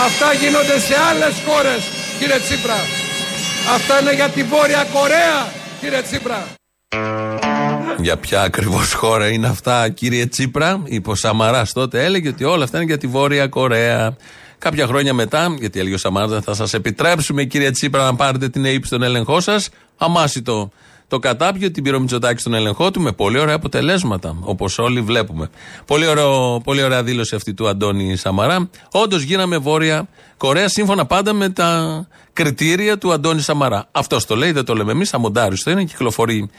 [0.07, 1.81] Αυτά γίνονται σε άλλες χώρες
[2.19, 2.81] κύριε Τσίπρα.
[3.75, 5.39] Αυτά είναι για τη Βόρεια Κορέα
[5.81, 6.41] κύριε Τσίπρα.
[7.99, 12.65] Για ποια ακριβώς χώρα είναι αυτά, κύριε Τσίπρα, είπε ο Σαμαράς τότε, έλεγε ότι όλα
[12.65, 14.17] αυτά είναι για τη Βόρεια Κορέα.
[14.67, 18.65] Κάποια χρόνια μετά, γιατί έλεγε ο Σαμαρά, θα σας επιτρέψουμε, κύριε Τσίπρα, να πάρετε την
[18.65, 19.69] ΑΕΠ στον έλεγχό σας.
[19.97, 20.71] Αμάσιτο
[21.09, 25.01] το κατάπιο, την πήρε ο Μητσοτάκης στον έλεγχό του με πολύ ωραία αποτελέσματα, όπως όλοι
[25.01, 25.51] βλέπουμε.
[25.85, 28.69] Πολύ, ωραίο, πολύ ωραία δήλωση αυτή του Αντώνη Σαμαρά.
[28.93, 33.89] Όντως γίναμε Βόρεια Κορέα σύμφωνα πάντα με τα κριτήρια του Αντώνη Σαμαρά.
[33.93, 36.51] Αυτός το λέει, δεν το λέμε εμείς, αμοντάριστο είναι, κυκλοφορεί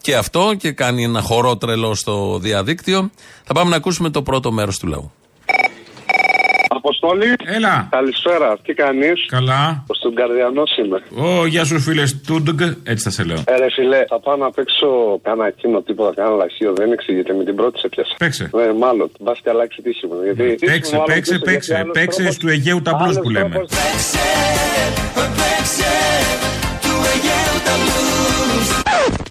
[0.00, 3.10] και αυτό και κάνει ένα χορό τρελό στο διαδίκτυο.
[3.44, 5.12] Θα πάμε να ακούσουμε το πρώτο μέρος του λαού.
[6.86, 7.28] Αποστόλη.
[7.56, 7.74] Έλα.
[7.90, 9.84] Καλησπέρα, τι κάνεις; Καλά.
[9.86, 10.98] Ο Στουγκαρδιανό είμαι.
[11.28, 13.40] Ω, γεια σου φίλε Στούντγκ, έτσι θα σε λέω.
[13.46, 14.88] Ε, ρε φιλέ, θα πάω να παίξω
[15.22, 16.72] κάνα εκείνο τίποτα, κάνα λαχείο.
[16.76, 18.14] Δεν εξηγείται, με την πρώτη σε πιάσα.
[18.18, 18.50] Παίξε.
[18.54, 19.10] Ναι, μάλλον.
[19.20, 20.14] Μπας και αλλάξει τύχη μου.
[20.24, 21.72] Γιατί τύχη Παίξε, μου, μάλλον παίξε, τύχης, παίξε.
[21.72, 23.48] γιατί άλλος Παίξε τρόπος- του Αιγαίου τα μπλουζ άλλος που λέμε.
[23.54, 23.74] τρόπος-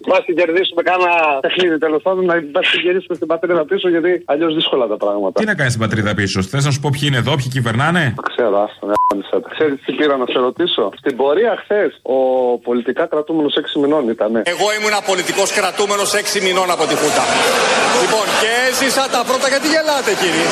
[0.08, 1.10] Μπα και κερδίσουμε κάνα
[1.44, 5.40] παιχνίδι τέλο πάντων, να μπα και κερδίσουμε στην πατρίδα πίσω, γιατί αλλιώ δύσκολα τα πράγματα.
[5.40, 8.02] Τι να κάνει στην πατρίδα πίσω, θε να σου πω ποιοι είναι εδώ, ποιοι κυβερνάνε.
[8.30, 9.48] Ξέρω, άστα, γάμισα τα.
[9.54, 10.84] Ξέρεις τι πήρα να σε ρωτήσω.
[11.00, 11.82] Στην πορεία χθε
[12.16, 12.18] ο
[12.68, 14.32] πολιτικά κρατούμενο 6 μηνών ήταν.
[14.54, 16.04] Εγώ ήμουν πολιτικό κρατούμενο
[16.36, 17.24] 6 μηνών από τη Χούντα.
[18.02, 19.46] Λοιπόν, και έζησα τα πρώτα.
[19.52, 20.46] Γιατί γελάτε, κύριε.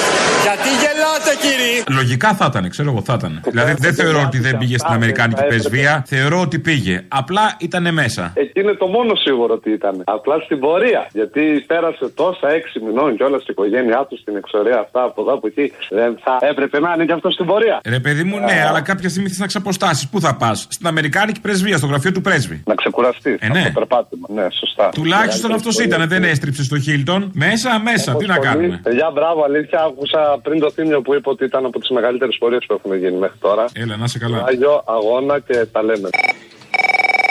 [0.47, 1.77] Γιατί γελάτε, κύριε.
[2.01, 3.33] Λογικά θα ήταν, ξέρω εγώ θα ήταν.
[3.45, 7.05] δηλαδή δεν θεωρώ ότι δεν πήγε στην Αμερικάνικη πρεσβεία, θεωρώ ότι πήγε.
[7.09, 8.33] Απλά ήταν μέσα.
[8.35, 10.03] Εκεί είναι το μόνο σίγουρο ότι ήταν.
[10.05, 11.07] Απλά στην πορεία.
[11.13, 15.33] Γιατί πέρασε τόσα 6 μηνών και όλα στην οικογένειά του στην εξορία αυτά από εδώ
[15.33, 15.73] από εκεί.
[15.91, 17.81] Δεν θα έπρεπε να είναι και αυτό στην πορεία.
[17.85, 20.09] Ρε παιδί μου, ναι, αλλά κάποια στιγμή θες να ξαποστάσεις.
[20.09, 22.63] Πού θα πας, στην Αμερικάνικη πρεσβεία, στο γραφείο του πρέσβη.
[22.67, 23.39] Να ξεκουραστεί.
[23.41, 23.63] Ε, ναι.
[23.65, 24.27] Το περπάτημα.
[24.31, 24.89] Ναι, σωστά.
[24.89, 27.31] Τουλάχιστον αυτός ήταν, δεν έστριψε στο Χίλτον.
[27.35, 29.83] Μέσα, μέσα, τι να κάνουμε; Παιδιά, μπράβο, αλήθεια.
[29.83, 33.17] Άκουσα πριν το θύμιο που είπε ότι ήταν από τις μεγαλύτερες πορείες που έχουν γίνει
[33.17, 33.65] μέχρι τώρα.
[33.73, 34.45] Έλα, να σε καλά.
[34.49, 36.09] Άγιο αγώνα και τα λέμε.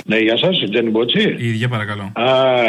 [0.06, 1.36] Ναι, γεια σας, Τζένι Μπότσι.
[1.38, 2.12] Η ίδια παρακαλώ.
[2.14, 2.26] Α,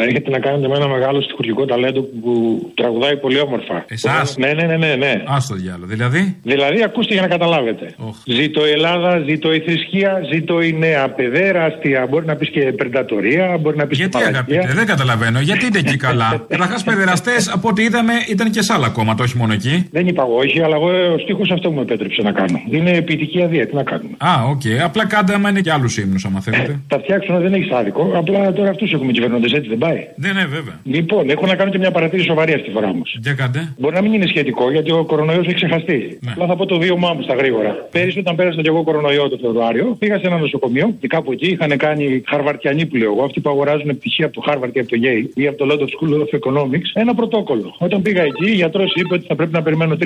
[0.09, 2.33] έχετε να κάνετε με ένα μεγάλο στοιχουργικό ταλέντο που
[2.75, 3.85] τραγουδάει πολύ όμορφα.
[3.89, 4.95] Εσάς; Ναι, ναι, ναι, ναι.
[4.95, 5.11] ναι.
[5.25, 5.87] Α το διάλογο.
[5.87, 7.95] Δηλαδή; Δηλαδή, ακούστε για να καταλάβετε.
[8.27, 12.07] Ζήτω η Ελλάδα, ζήτω η θρησκεία, ζήτω η νέα παιδέραστια.
[12.11, 14.59] Μπορεί να πεις και περντατορία, μπορεί να πεις και Γιατί μαλακία.
[14.59, 15.41] αγαπητέ, δεν καταλαβαίνω.
[15.41, 19.37] Γιατί είναι εκεί καλά; Καταρχάς, παιδεραστές από ό,τι είδαμε ήταν και σε άλλα κόμματα, όχι
[19.37, 19.89] μόνο εκεί.
[19.91, 22.61] Δεν είπα εγώ, όχι, αλλά εγώ ο στίχος αυτό μου επέτρεψε να κάνω.
[22.71, 24.15] Είναι ποιητική αδεία, τι να κάνουμε.
[24.19, 24.63] Α, οκ.
[24.85, 26.81] Απλά κάντε άμα είναι και άλλους ύμνους, άμα θέλετε.
[26.89, 28.13] Τα φτιάξουν δεν έχεις άδικο.
[28.15, 30.01] Απλά τώρα αυτούς έχουμε κυβερνώντες, έτσι δεν πάει.
[30.17, 30.81] Ναι, ναι, βέβαια.
[30.85, 33.19] Λοιπόν, έχω να κάνω και μια παρατήρηση σοβαρή αυτή τη φορά όμως.
[33.23, 33.75] Για κάντε.
[33.79, 36.19] Μπορεί να μην είναι σχετικό γιατί ο κορονοϊός έχει ξεχαστεί.
[36.21, 36.31] Ναι.
[36.33, 37.89] Απλά θα πω το βίωμά μου στα γρήγορα.
[37.91, 41.47] Πέρυσι, όταν πέρασα και εγώ κορονοϊό το Φεβρουάριο, πήγα σε ένα νοσοκομείο και κάπου εκεί
[41.47, 44.89] είχαν κάνει χαρβαρτιανοί που λέω εγώ, αυτοί που αγοράζουν πτυχία από το Harvard και από
[44.89, 47.75] το Yale ή από το London School of Economics, ένα πρωτόκολλο.
[47.79, 50.05] Όταν πήγα εκεί, η γιατρός είπε ότι θα πρέπει να περιμένω 3-4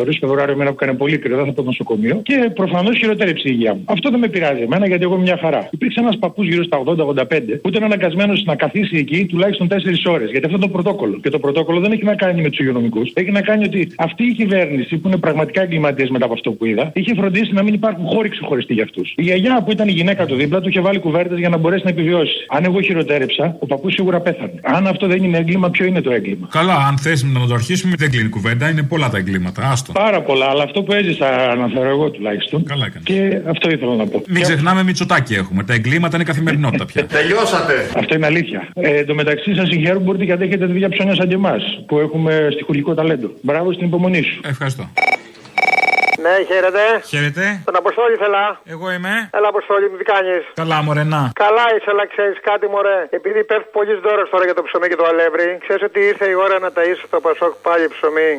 [0.00, 0.16] ώρες.
[0.20, 3.52] Φεβρουάριο, μένα που έκανε πολύ κρύο, δεν θα πάω στο νοσοκομείο και προφανώς χειροτέρεψε η
[3.54, 3.82] υγεία μου.
[3.84, 5.68] Αυτό δεν με πειράζει εμένα γιατί εγώ είμαι μια χαρά.
[5.72, 7.24] Υπήρξε ένας παππούς γύρω στα 80-85
[7.62, 9.74] που ήταν αναγκασμένος να καθίσει εκεί τουλάχιστον 4
[10.06, 10.30] ώρες.
[10.30, 11.20] Γιατί αυτό είναι το πρωτόκολλο.
[11.22, 13.10] Και το πρωτόκολλο δεν έχει να κάνει με τους υγειονομικούς.
[13.14, 16.64] Έχει να κάνει ότι αυτή η κυβέρνηση που είναι πραγματικά εγκληματίες μετά από αυτό που
[16.66, 19.12] είδα, είχε φροντίσει να μην υπάρχουν χώροι ξεχωριστοί για αυτούς.
[19.16, 21.82] Η γιαγιά που ήταν η γυναίκα του δίπλα του είχε βάλει κουβέρτες για να μπορέσει
[21.84, 22.34] να επιβιώσει.
[22.48, 24.54] Αν εγώ χειροτέρεψα, ο παππούς σίγουρα πέθανε.
[24.62, 27.94] Αν αυτό δεν είναι έγκλημα, ποιο είναι το έγκλημα; Καλά, αν θέσουμε να το αρχίσουμε,
[27.98, 29.70] δεν κλείνει κουβέντα, είναι πολλά τα εγκλήματα.
[29.70, 29.92] Άστο.
[29.92, 32.64] Πάρα πολλά, αλλά αυτό που έζησα αναφέρω εγώ τουλάχιστον.
[32.64, 33.04] Καλά έκανες.
[33.04, 34.22] Και αυτό ήθελα να πω.
[34.28, 35.62] Μην ξεχνάμε μυτσοτάκι έχουμε.
[35.62, 37.06] Τα εγκλήματα είναι καθημερινότητα πια.
[37.06, 37.90] Τελειώσατε.
[37.96, 38.68] Αυτό είναι αλήθεια.
[38.74, 41.62] Ε, εν τω μεταξύ σας συγχαίρω που μπορείτε και αντέχετε δουλειά ψώνια σαν και εμάς,
[41.86, 43.28] που έχουμε στοιχουργικό ταλέντο.
[43.40, 44.40] Μπράβο στην υπομονή σου.
[44.44, 44.90] Ευχαριστώ.
[46.24, 46.84] Ναι, χαίρετε.
[47.12, 47.44] Χαίρετε.
[47.64, 48.44] Τον Αποστόλη θέλα.
[48.74, 49.14] Εγώ είμαι.
[49.36, 51.22] Έλα, Αποστόλη, μου τι κάνεις; Καλά, μωρέ, να.
[51.44, 52.98] Καλά είσαι, αλλά ξέρεις κάτι, μωρέ.
[53.18, 56.36] Επειδή πέφτει πολύ δώρο τώρα για το ψωμί και το αλεύρι, ξέρεις ότι ήρθε η
[56.44, 58.30] ώρα να ταΐσει το Πασόκ πάλι ψωμί.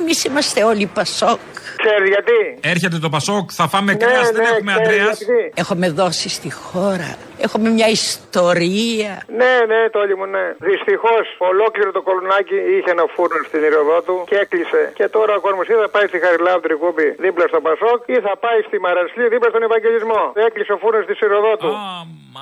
[0.00, 1.40] Εμείς είμαστε όλοι Πασόκ.
[1.86, 2.68] Ξέρεις γιατί.
[2.68, 5.04] Έρχεται το Πασόκ, θα φάμε Ναι, κρέας, δεν ναι, έχουμε ξέρεις Αντρέα.
[5.04, 5.52] γιατί.
[5.54, 7.16] Έχουμε δώσει στη χώρα.
[7.46, 9.12] Έχουμε μια ιστορία.
[9.40, 10.46] Ναι, ναι, το όλοι μου, ναι.
[10.70, 14.82] Δυστυχώς ολόκληρο το κολονάκι είχε ένα φούρνο στην ηρωδό του και έκλεισε.
[14.98, 18.34] Και τώρα ο κόσμος ή θα πάει στη Χαριλάου Τρικούπη δίπλα στο Πασόκ ή θα
[18.44, 20.22] πάει στη Μαρασλή δίπλα στον Ευαγγελισμό.
[20.46, 21.70] Έκλεισε ο φούρνος τη ηρωδό του.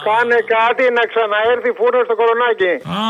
[0.08, 2.72] Κάνε κάτι να ξαναέρθει φούρνος στο κολονάκι.
[2.98, 3.00] Α,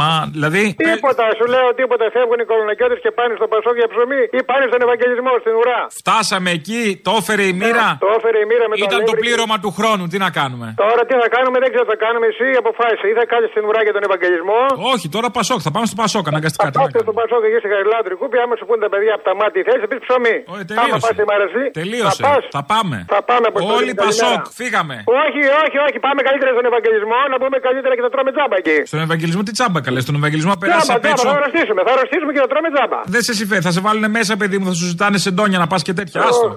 [0.00, 0.62] μα, δηλαδή.
[0.88, 2.04] Τίποτα, σου λέω τίποτα.
[2.16, 5.80] Φεύγουν οι κολονακιώτε και πάνε στο Πασόκ για ψωμί ή πάνε στον Ευαγγελισμό στην ουρά.
[6.00, 7.86] Φτάσαμε εκεί, το έφερε η μοίρα.
[8.04, 9.20] Το έφερε η μοίρα με το Ήταν το αλεύρι.
[9.22, 10.66] πλήρωμα του χρόνου, τι να κάνουμε.
[10.84, 12.24] Τώρα τι θα κάνουμε, δεν ξέρω τι θα κάνουμε.
[12.32, 13.04] Εσύ αποφάσισε.
[13.10, 14.60] Ή θα κάνει στην ουρά για τον Ευαγγελισμό.
[14.92, 16.66] Όχι, τώρα Πασόκ, θα πάμε στο Πασόκ, αναγκαστικά.
[16.72, 18.36] τι να Πάτε στον Πασόκ εκεί στη Χαριλάου Τρικούπη.
[18.44, 20.36] Άμα σου πούνε τα παιδιά από τα μάτια, θέλεις να πεις ψωμί.
[20.50, 21.04] Άμα τελείωσε.
[21.04, 21.66] πας στη Μαρασλή.
[21.80, 22.22] Τελείωσε.
[22.24, 22.42] Θα, πας.
[22.56, 22.96] Θα πάμε.
[23.14, 24.96] Θα πάμε από Όλοι Πασόκ, φύγαμε.
[25.24, 25.98] Όχι, όχι, όχι.
[26.06, 28.76] Πάμε καλύτερα στον Ευαγγελισμό να πούμε καλύτερα και θα τρώμε τζάμπα εκεί.
[28.92, 31.26] Στον Ευαγγελισμό τι τσάμπα καλέ, στον Ευαγγελισμό περάσει Τζάμπα, απ' τζάμπα, έξω.
[31.30, 31.80] θα αρρωστήσουμε.
[31.86, 32.98] Θα αρρωστήσουμε και θα τρώμε τζάμπα.
[33.14, 35.82] Δεν σε συμφέρει, θα σε βάλουν μέσα, παιδί μου, θα σου ζητάνε σεντόνια να πας
[35.86, 36.18] και τέτοια.
[36.28, 36.48] Άστο.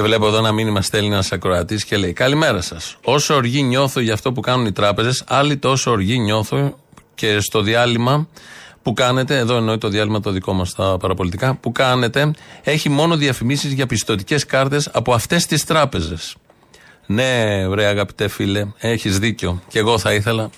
[0.00, 2.96] Και βλέπω εδώ ένα μήνυμα στέλνει ένας ακροατής και λέει: Καλημέρα σας.
[3.04, 6.78] Όσο οργή νιώθω για αυτό που κάνουν οι τράπεζες, άλλη τόσο οργή νιώθω
[7.14, 8.28] και στο διάλειμμα
[8.82, 12.30] που κάνετε, εδώ εννοεί το διάλειμμα το δικό μας τα παραπολιτικά, που κάνετε,
[12.62, 16.36] έχει μόνο διαφημίσεις για πιστοτικές κάρτες από αυτές τις τράπεζες.
[17.06, 19.62] Ναι, ρε αγαπητέ φίλε, έχεις δίκιο.
[19.68, 20.50] Και εγώ θα ήθελα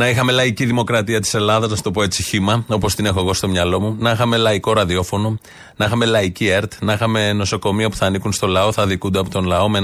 [0.00, 3.20] να είχαμε λαϊκή δημοκρατία της Ελλάδας, να σου το πω έτσι χήμα, όπως την έχω
[3.20, 3.96] εγώ στο μυαλό μου.
[3.98, 5.38] Να είχαμε λαϊκό ραδιόφωνο,
[5.76, 9.30] να είχαμε λαϊκή ΕΡΤ, να είχαμε νοσοκομεία που θα ανήκουν στο λαό, θα δικούνται από
[9.30, 9.82] τον λαό με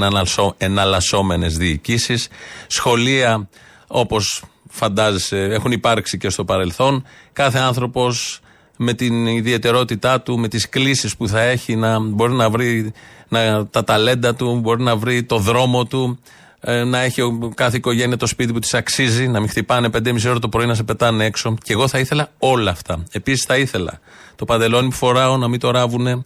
[0.58, 2.28] εναλλασσόμενες διοικήσεις,
[2.66, 3.48] σχολεία
[3.86, 7.04] όπως φαντάζεσαι έχουν υπάρξει και στο παρελθόν.
[7.32, 8.40] Κάθε άνθρωπος
[8.76, 12.92] με την ιδιαιτερότητά του, με τις κλήσεις που θα έχει, να μπορεί να βρει
[13.28, 16.45] να, τα ταλέντα του, μπορεί να βρει το δρόμο του, ε,
[16.86, 20.38] να έχει ο- κάθε οικογένεια το σπίτι που της αξίζει, να μην χτυπάνε 5,5 ώρα
[20.38, 21.54] το πρωί να σε πετάνε έξω.
[21.62, 23.04] Και εγώ θα ήθελα όλα αυτά.
[23.12, 24.00] Επίσης θα ήθελα
[24.36, 26.24] το παντελόνι που φοράω να μην το ράβουνε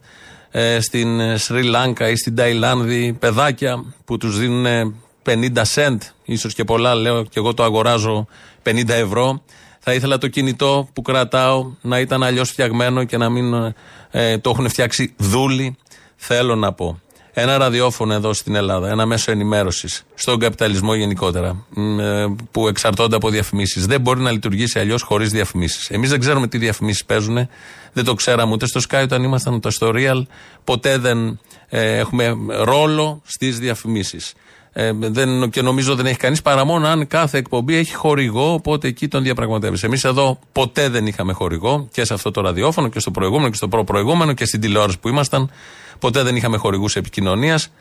[0.51, 6.53] ε, στην ε, Σρι Λάνκα ή στην Ταϊλάνδη παιδάκια που τους δίνουν 50 σεντ, ίσως
[6.53, 8.27] και πολλά, λέω και εγώ το αγοράζω
[8.63, 9.41] 50 ευρώ.
[9.79, 13.73] Θα ήθελα το κινητό που κρατάω να ήταν αλλιώς φτιαγμένο και να μην
[14.11, 15.77] ε, το έχουν φτιάξει δούλοι.
[16.15, 16.99] Θέλω να πω.
[17.33, 23.15] Ένα ραδιόφωνο εδώ στην Ελλάδα, ένα μέσο ενημέρωσης, στον καπιταλισμό γενικότερα, μ, ε, που εξαρτώνται
[23.15, 23.85] από διαφημίσεις.
[23.85, 25.89] Δεν μπορεί να λειτουργήσει αλλιώς χωρίς διαφημίσεις.
[25.89, 27.47] Εμείς δεν ξέρουμε τι διαφημίσεις παίζουν.
[27.93, 30.23] Δεν το ξέραμε ούτε στο Sky όταν ήμασταν ούτε στο Real.
[30.63, 31.39] Ποτέ δεν
[31.69, 34.33] ε, έχουμε ρόλο στις διαφημίσεις.
[34.73, 38.87] Ε, δεν, και νομίζω δεν έχει κανείς παρά μόνο αν κάθε εκπομπή έχει χορηγό, οπότε
[38.87, 39.83] εκεί τον διαπραγματεύεις.
[39.83, 43.55] Εμείς εδώ ποτέ δεν είχαμε χορηγό και σε αυτό το ραδιόφωνο και στο προηγούμενο και
[43.55, 45.51] στο προ-προηγούμενο και στην τηλεόραση που ήμασταν.
[45.99, 47.71] Ποτέ δεν είχαμε χορηγούς επικοινωνίας.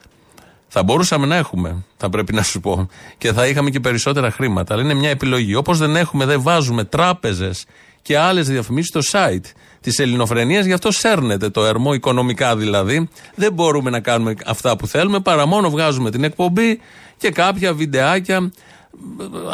[0.69, 2.89] Θα μπορούσαμε να έχουμε, θα πρέπει να σου πω.
[3.19, 4.75] Και θα είχαμε και περισσότερα χρήματα.
[4.75, 5.55] Αλλά είναι μια επιλογή.
[5.55, 7.65] Όπως δεν έχουμε, δεν βάζουμε τράπεζες
[8.03, 9.45] και άλλες διαφημίσεις στο site
[9.81, 13.09] της ελληνοφρενεία, γι' αυτό σέρνεται το ερμό, οικονομικά δηλαδή.
[13.35, 16.81] Δεν μπορούμε να κάνουμε αυτά που θέλουμε, παρά μόνο βγάζουμε την εκπομπή
[17.17, 18.53] και κάποια βιντεάκια.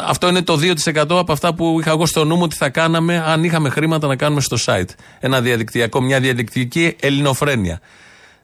[0.05, 0.59] Αυτό είναι το
[0.93, 4.07] 2% από αυτά που είχα εγώ στο νου μου ότι θα κάναμε αν είχαμε χρήματα
[4.07, 4.89] να κάνουμε στο site.
[5.19, 7.81] Ένα διαδικτυακό, μια διαδικτυακή ελληνοφρένεια.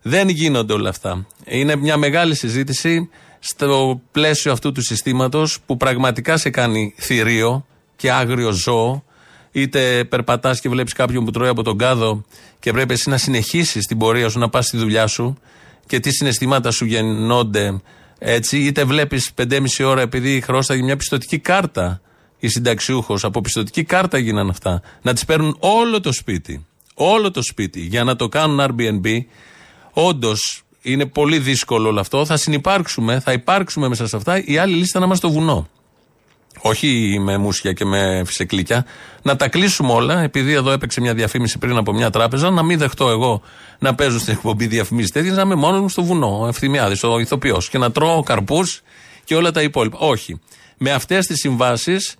[0.01, 1.25] Δεν γίνονται όλα αυτά.
[1.45, 8.11] Είναι μια μεγάλη συζήτηση στο πλαίσιο αυτού του συστήματος που πραγματικά σε κάνει θηρίο και
[8.11, 9.03] άγριο ζώο.
[9.55, 12.23] Είτε περπατάς και βλέπεις κάποιον που τρώει από τον κάδο
[12.59, 15.37] και πρέπει εσύ να συνεχίσεις την πορεία σου, να πας στη δουλειά σου
[15.85, 17.81] και τι συναισθήματα σου γεννώνται
[18.25, 22.01] έτσι, είτε βλέπεις 5,5 ώρα επειδή χρώσταγε μια πιστοτική κάρτα
[22.39, 24.81] η συνταξιούχος, από πιστοτική κάρτα γίνανε αυτά.
[25.01, 26.65] Να τη παίρνουν όλο το σπίτι.
[26.93, 29.19] Όλο το σπίτι για να το κάνουν Airbnb.
[29.93, 32.25] Όντως είναι πολύ δύσκολο όλο αυτό.
[32.25, 34.43] Θα συνεπάρξουμε, θα υπάρξουμε μέσα σε αυτά.
[34.45, 35.67] Η άλλη λύση θα να είμαστε στο βουνό.
[36.59, 38.85] Όχι με μουσια και με φυσεκλίκια.
[39.21, 42.77] Να τα κλείσουμε όλα, επειδή εδώ έπαιξε μια διαφήμιση πριν από μια τράπεζα, να μην
[42.77, 43.41] δεχτώ εγώ
[43.79, 47.19] να παίζω στην εκπομπή διαφημίσεις τέτοιες, να είμαι μόνος μου στο βουνό, ο ευθυμιάδης, ο
[47.19, 48.81] ηθοποιός, και να τρώω καρπούς
[49.23, 49.97] και όλα τα υπόλοιπα.
[49.99, 50.39] Όχι.
[50.77, 52.15] Με αυτές τις συμβάσεις,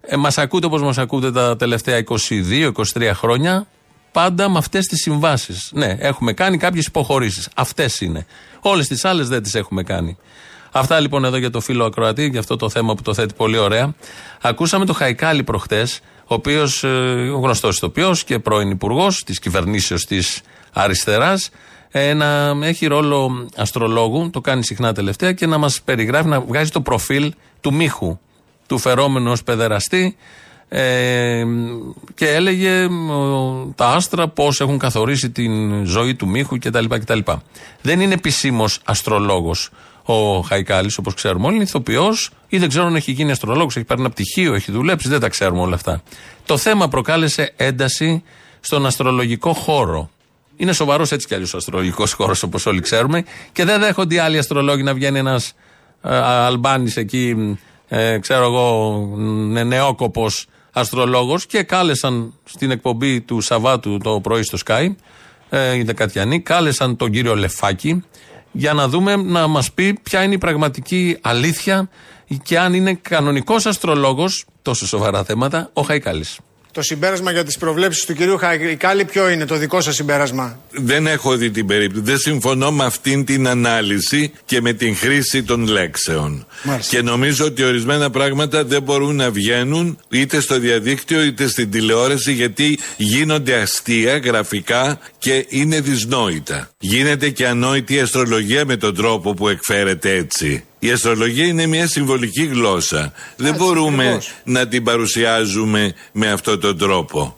[0.00, 3.66] ε, μας ακούτε όπως μας ακούτε τα τελευταία 22-23 χρόνια,
[4.12, 5.70] πάντα με αυτές τις συμβάσεις.
[5.72, 7.48] Ναι, έχουμε κάνει κάποιες υποχωρήσεις.
[7.54, 8.26] Αυτές είναι.
[8.60, 10.16] Όλες τις άλλες δεν τις έχουμε κάνει.
[10.72, 13.58] Αυτά λοιπόν εδώ για το φίλο Ακροατή, για αυτό το θέμα που το θέτει πολύ
[13.58, 13.94] ωραία.
[14.40, 16.84] Ακούσαμε το Χαϊκάλι προχτές, ο οποίος
[17.34, 20.40] ο γνωστός ηθοποιός και πρώην υπουργός της κυβερνήσεως της
[20.72, 21.50] αριστεράς,
[21.90, 26.70] ε, να έχει ρόλο αστρολόγου, το κάνει συχνά τελευταία και να μας περιγράφει, να βγάζει
[26.70, 28.18] το προφίλ του Μίχου,
[28.66, 30.16] του φερόμενου ως παιδεραστή,
[30.68, 31.44] ε,
[32.14, 36.84] και έλεγε ο, τα άστρα πώς έχουν καθορίσει την ζωή του Μίχου κτλ.
[36.88, 37.18] κτλ.
[37.82, 39.70] Δεν είναι επισήμως αστρολόγος
[40.14, 43.84] ο Χαϊκάλης, όπως ξέρουμε όλοι, είναι ηθοποιός ή δεν ξέρω αν έχει γίνει αστρολόγος, έχει
[43.84, 46.02] πάρει ένα πτυχίο, έχει δουλέψει, δεν τα ξέρουμε όλα αυτά.
[46.46, 48.22] Το θέμα προκάλεσε ένταση
[48.60, 50.10] στον αστρολογικό χώρο.
[50.56, 54.18] Είναι σοβαρός έτσι κι αλλιώς ο αστρολογικός χώρος, όπως όλοι ξέρουμε, και δεν δέχονται οι
[54.18, 55.52] άλλοι αστρολόγοι να βγαίνει ένας
[56.02, 63.98] ε, Αλμπάνης εκεί, ε, ξέρω εγώ, νε, νεόκοπος αστρολόγος και κάλεσαν στην εκπομπή του Σαββάτου
[63.98, 64.86] το πρωί στο Sky,
[65.50, 68.04] ε, οι Δεκατιανοί, κάλεσαν τον κύριο Λεφάκη
[68.52, 71.88] για να δούμε, να μας πει ποια είναι η πραγματική αλήθεια
[72.42, 76.38] και αν είναι κανονικός αστρολόγος, τόσο σοβαρά θέματα, ο Χαϊκάλης.
[76.78, 81.06] Το συμπέρασμα για τις προβλέψεις του κυρίου Χαϊκάλη, ποιο είναι το δικό σας συμπέρασμα; Δεν
[81.06, 82.04] έχω δει την περίπτωση.
[82.04, 86.46] Δεν συμφωνώ με αυτήν την ανάλυση και με την χρήση των λέξεων.
[86.62, 86.96] Μάλιστα.
[86.96, 92.32] Και νομίζω ότι ορισμένα πράγματα δεν μπορούν να βγαίνουν είτε στο διαδίκτυο είτε στην τηλεόραση
[92.32, 96.70] γιατί γίνονται αστεία γραφικά και είναι δυσνόητα.
[96.78, 100.64] Γίνεται και ανόητη η αστρολογία με τον τρόπο που εκφέρεται έτσι.
[100.78, 103.12] Η αστρολογία είναι μια συμβολική γλώσσα.
[103.36, 104.32] Δεν μπορούμε ακριβώς.
[104.44, 107.36] να την παρουσιάζουμε με αυτόν τον τρόπο.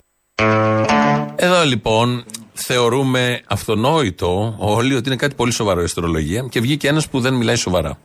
[1.36, 7.08] Εδώ λοιπόν θεωρούμε αυτονόητο όλοι ότι είναι κάτι πολύ σοβαρό η αστρολογία και βγήκε ένας
[7.08, 7.98] που δεν μιλάει σοβαρά.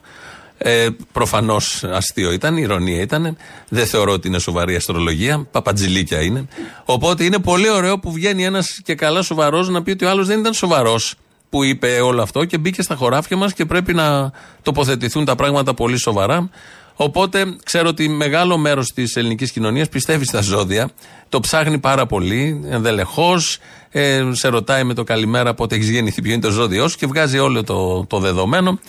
[0.57, 3.37] Ε, Προφανώς αστείο ήταν, ηρωνία ήταν.
[3.69, 5.47] Δεν θεωρώ ότι είναι σοβαρή η αστρολογία.
[5.51, 6.47] Παπατζηλίκια είναι.
[6.85, 10.27] Οπότε είναι πολύ ωραίο που βγαίνει ένας και καλά σοβαρός να πει ότι ο άλλος
[10.27, 11.15] δεν ήταν σοβαρός
[11.55, 15.73] που είπε όλο αυτό και μπήκε στα χωράφια μας και πρέπει να τοποθετηθούν τα πράγματα
[15.73, 16.49] πολύ σοβαρά.
[16.95, 20.89] Οπότε ξέρω ότι μεγάλο μέρος της ελληνικής κοινωνίας πιστεύει στα ζώδια,
[21.29, 23.57] το ψάχνει πάρα πολύ, ενδελεχώς,
[23.89, 27.07] ε, σε ρωτάει με το καλημέρα πότε έχει γεννηθεί, ποιο είναι το ζώδιό σου και
[27.07, 28.79] βγάζει όλο το, το δεδομένο.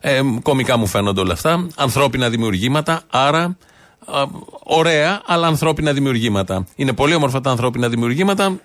[0.00, 1.66] Ε, κομικά μου φαίνονται όλα αυτά.
[1.76, 3.56] Ανθρώπινα δημιουργήματα, άρα
[4.04, 4.24] α,
[4.62, 6.66] ωραία, αλλά ανθρώπινα δημιουργήματα.
[6.76, 8.56] Είναι πολύ όμορφα τα ανθρώπινα δημιουργήματα.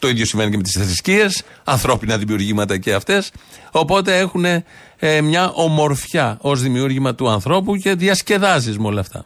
[0.00, 3.30] Το ίδιο συμβαίνει και με τις θρησκείες, ανθρώπινα δημιουργήματα και αυτές.
[3.70, 9.24] Οπότε έχουν ε, μια ομορφιά ως δημιούργημα του ανθρώπου και διασκεδάζεις με όλα αυτά.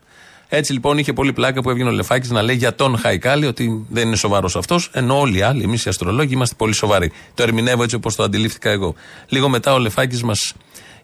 [0.48, 3.86] Έτσι λοιπόν είχε πολύ πλάκα που έβγαινε ο Λεφάκης να λέει για τον Χαϊκάλη ότι
[3.90, 7.12] δεν είναι σοβαρός αυτός, ενώ όλοι οι άλλοι, εμείς οι αστρολόγοι, είμαστε πολύ σοβαροί.
[7.34, 8.94] Το ερμηνεύω έτσι όπως το αντιλήφθηκα εγώ.
[9.28, 10.54] Λίγο μετά ο Λεφάκης μας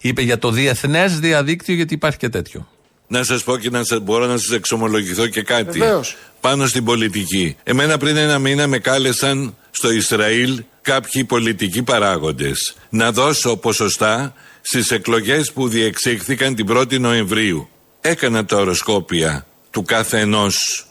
[0.00, 2.68] είπε για το διεθνές διαδίκτυο, γιατί υπάρχει και τέτοιο.
[3.06, 5.78] Να σας πω και να σας, μπορώ να σας εξομολογηθώ και κάτι.
[5.78, 6.16] Βεβαίως.
[6.40, 7.56] Πάνω στην πολιτική.
[7.62, 14.90] Εμένα πριν ένα μήνα με κάλεσαν στο Ισραήλ κάποιοι πολιτικοί παράγοντες να δώσω ποσοστά στις
[14.90, 17.68] εκλογές που διεξήχθηκαν την 1η Νοεμβρίου.
[18.00, 20.86] Έκανα τα οροσκόπια του κάθε ενός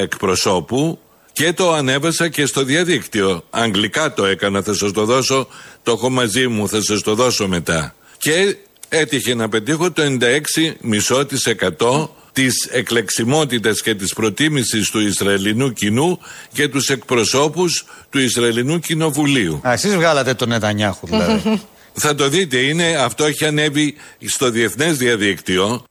[0.00, 0.98] εκπροσώπου
[1.32, 3.44] και το ανέβασα και στο διαδίκτυο.
[3.50, 5.48] Αγγλικά το έκανα, θα σας το δώσω.
[5.82, 7.94] Το έχω μαζί μου, θα σας το δώσω μετά.
[8.18, 8.56] Και
[8.88, 16.18] έτυχε να πετύχω το 96,5% της εκλεξιμότητας και της προτίμησης του Ισραηλινού κοινού
[16.52, 19.60] και τους εκπροσώπους του Ισραηλινού Κοινοβουλίου.
[19.68, 21.60] Α, εσείς βγάλατε τον Νετανιάχου δηλαδή.
[22.02, 23.94] Θα το δείτε, είναι, αυτό έχει ανέβει
[24.26, 25.84] στο διεθνές διαδίκτυο.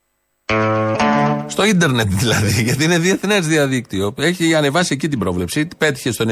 [1.48, 4.14] Στο ίντερνετ δηλαδή, γιατί είναι διεθνές διαδίκτυο.
[4.18, 5.68] Έχει ανεβάσει εκεί την πρόβλεψη.
[5.78, 6.26] Πέτυχε στο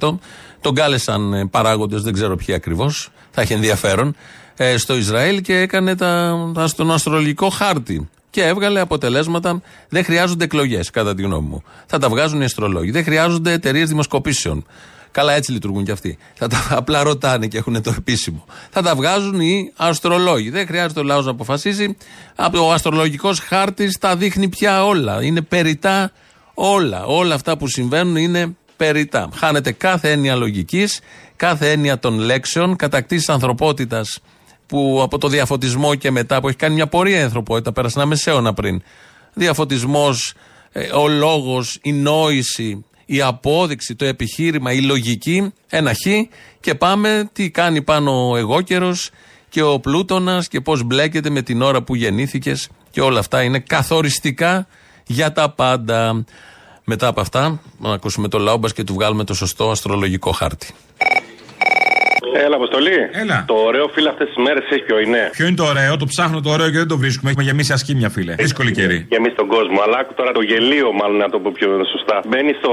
[0.00, 0.18] 96%.
[0.60, 3.08] Τον κάλεσαν παράγοντες, δεν ξέρω ποιοι ακριβώς.
[3.30, 4.16] Θα έχει ενδιαφέρον.
[4.56, 8.08] ε, στο Ισραήλ και έκανε τα, τα, τον αστρολογικό χάρτη.
[8.34, 9.62] Και έβγαλε αποτελέσματα.
[9.88, 11.62] Δεν χρειάζονται εκλογές, κατά τη γνώμη μου.
[11.86, 12.90] Θα τα βγάζουν οι αστρολόγοι.
[12.90, 14.66] Δεν χρειάζονται εταιρείες δημοσκοπήσεων.
[15.10, 16.18] Καλά, έτσι λειτουργούν κι αυτοί.
[16.34, 18.44] Θα τα απλά ρωτάνε και έχουν το επίσημο.
[18.70, 20.50] Θα τα βγάζουν οι αστρολόγοι.
[20.50, 21.96] Δεν χρειάζεται ο λαός να αποφασίσει.
[22.60, 25.22] Ο αστρολογικός χάρτης τα δείχνει πια όλα.
[25.22, 26.10] Είναι περιτά
[26.54, 27.04] όλα.
[27.04, 29.28] Όλα αυτά που συμβαίνουν είναι περιτά.
[29.34, 31.00] Χάνεται κάθε έννοια λογικής,
[31.36, 34.20] κάθε έννοια των λέξεων, κατακτήσεις ανθρωπότητας
[34.74, 38.08] που από το διαφωτισμό και μετά που έχει κάνει μια πορεία η ανθρωπότητα, πέρασε ένα
[38.08, 38.82] μεσαίωνα πριν.
[39.34, 40.34] Διαφωτισμός,
[40.94, 46.06] ο λόγος, η νόηση, η απόδειξη, το επιχείρημα, η λογική, ένα χ
[46.60, 49.10] και πάμε τι κάνει πάνω ο εγώκερος
[49.48, 53.58] και ο πλούτονας και πώς μπλέκεται με την ώρα που γεννήθηκες και όλα αυτά είναι
[53.58, 54.66] καθοριστικά
[55.06, 56.24] για τα πάντα.
[56.84, 60.74] Μετά από αυτά, να ακούσουμε το λαό και του βγάλουμε το σωστό αστρολογικό χάρτη.
[62.42, 62.98] Έλα, Αποστολή.
[63.22, 63.38] Έλα.
[63.52, 65.20] Το ωραίο φίλο αυτές τις μέρες έχει ποιο είναι.
[65.36, 67.28] Ποιο είναι το ωραίο, το ψάχνω το ωραίο και δεν το βρίσκουμε.
[67.30, 68.34] Έχουμε γεμίσει ασκήμια, φίλε.
[68.44, 68.98] Δύσκολη καιρή.
[69.10, 69.78] Και εμεί τον κόσμο.
[69.84, 72.16] Αλλά άκου τώρα το γελίο, μάλλον να το πω πιο σωστά.
[72.28, 72.72] Μπαίνεις στο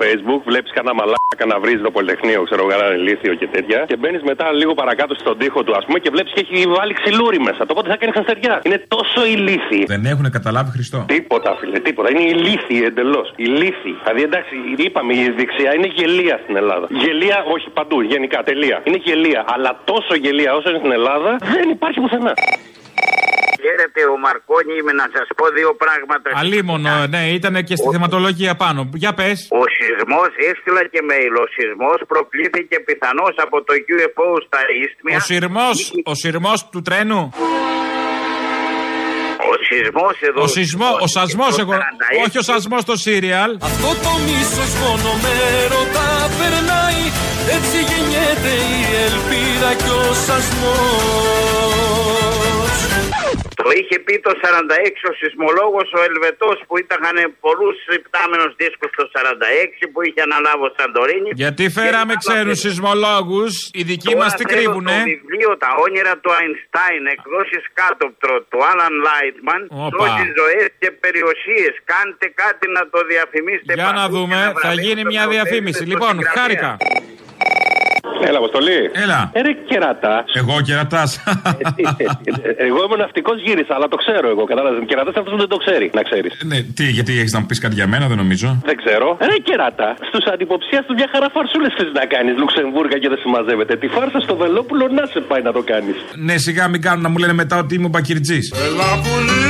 [0.00, 2.74] Facebook, βλέπεις κανένα μαλάκα να βρίζει το Πολυτεχνείο, ξέρω εγώ,
[3.06, 3.78] λίθιο και τέτοια.
[3.90, 6.92] Και μπαίνεις μετά λίγο παρακάτω στον τοίχο του, ας πούμε, και βλέπεις και έχει βάλει
[7.00, 7.60] ξυλούρι μέσα.
[7.68, 8.54] Το πότε θα κάνει χαστεριά.
[8.66, 9.82] Είναι τόσο ηλίθιοι.
[9.94, 10.98] Δεν έχουν καταλάβει Χριστό.
[11.14, 12.08] Τίποτα, φίλε, τίποτα.
[12.12, 13.26] Είναι ηλίθιοι εντελώς.
[13.46, 13.94] Ηλίθιοι.
[14.02, 14.54] Δηλαδή, εντάξει,
[14.86, 16.86] είπαμε, η δεξιά είναι γελία στην Ελλάδα.
[17.04, 18.76] Γελία, όχι παντού, γενικά, τελεία.
[18.88, 19.44] Είναι γελία.
[19.54, 22.34] Αλλά τόσο γελία όσο είναι στην Ελλάδα δεν υπάρχει πουθενά.
[23.62, 26.26] Χαίρετε, ο Μαρκόνι είμαι να σας πω δύο πράγματα.
[26.42, 28.80] Αλίμονο, ναι, ήταν και στη θεματολογία πάνω.
[28.94, 29.38] Για πες.
[29.60, 31.34] Ο σεισμός, έστειλα και mail.
[31.44, 35.16] Ο σεισμός προκλήθηκε πιθανώς από το UFO στα Ίστμια.
[35.16, 37.22] Ο σειρμός, ο σειρμός του τρένου.
[39.48, 40.42] Ο σεισμός εδώ.
[40.42, 41.72] Ο σεισμό, ο σασμός εγώ.
[42.24, 43.50] Όχι ο σασμός στο σύριαλ.
[43.68, 45.34] Αυτό το μίσος μόνο με
[45.72, 47.02] ρωτά περνάει
[47.56, 51.69] Έτσι γεννιέται η ελπίδα και ο σασμός Το
[53.78, 57.02] είχε πει το 46 ο σεισμολόγος ο Ελβετός που ήταν
[57.46, 61.32] πολλούς υπτάμενους δίσκους το 46 που είχε αναλάβει ο Σαντορίνης.
[61.42, 67.02] Γιατί φέραμε ξένους σεισμολόγους, οι δικοί μας τι κρύβουνε; Το βιβλίο Τα όνειρα του Αϊνστάιν,
[67.14, 69.60] εκδόσεις κάτωπτρο του Άλαν Λάιτμαν,
[69.98, 71.72] τόσες ζωές και περιοσίες.
[71.92, 73.72] Κάντε κάτι να το διαφημίσετε.
[73.78, 75.82] Για να παντού δούμε, και να θα βραβεύσετε γίνει μια το διαφήμιση.
[75.82, 76.42] θέλετε Λοιπόν, στο συγγραφέα.
[76.42, 76.70] χάρηκα.
[78.28, 78.78] Έλα, Αποστολή.
[79.04, 79.30] Έλα.
[79.32, 80.24] Ε, ρε κερατάς.
[80.40, 81.10] Εγώ κερατάς.
[82.68, 84.44] εγώ είμαι ναυτικός γύρισα, αλλά το ξέρω εγώ.
[84.44, 84.80] Κατάλαβες.
[84.86, 86.32] Κερατάς αυτός δεν το ξέρει, να ξέρεις.
[86.50, 88.48] ναι, τι, γιατί έχεις να μου πεις κάτι για μένα, δεν νομίζω.
[88.64, 89.16] Δεν ξέρω.
[89.20, 89.88] Ρε κεράτα.
[90.08, 92.34] Στους αντιποψία τους μια χαρά φαρσούλες θες να κάνεις.
[92.42, 93.76] Λουξεμβούργα και δεν συμμαζεύεται.
[93.76, 95.96] Τη φάρσα στο Βελόπουλο να σε πάει να το κάνεις.
[96.26, 98.38] Ναι, σιγά μην κάνουν να μου λένε μετά ότι είμαι ο Μπακυρτζή.
[98.66, 99.49] Έλα πουλί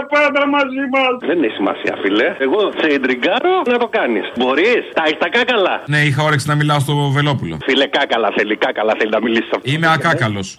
[0.00, 1.12] μείνουν για πάντα μαζί μας.
[1.20, 2.34] Δεν έχει σημασία, φίλε.
[2.38, 4.32] Εγώ σε εντριγκάρω να το κάνεις.
[4.36, 4.82] Μπορείς.
[4.94, 5.82] Τα έχεις τα κάκαλα.
[5.86, 7.58] Ναι, είχα όρεξη να μιλάω στο Βελόπουλο.
[7.62, 9.70] Φίλε, κάκαλα θέλει, κάκαλα θέλει να μιλήσεις αυτό.
[9.72, 10.56] Είμαι ακάκαλος.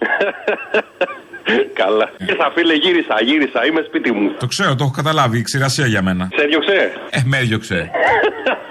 [1.84, 2.06] Καλά.
[2.28, 3.66] Ήρθα, φίλε, γύρισα, γύρισα.
[3.66, 4.26] Είμαι σπίτι μου.
[4.38, 5.42] Το ξέρω, το έχω καταλάβει.
[5.42, 6.28] Ξηρασία για μένα.
[6.36, 6.92] Σε διώξε.
[7.10, 7.90] Ε, με έδιωξε.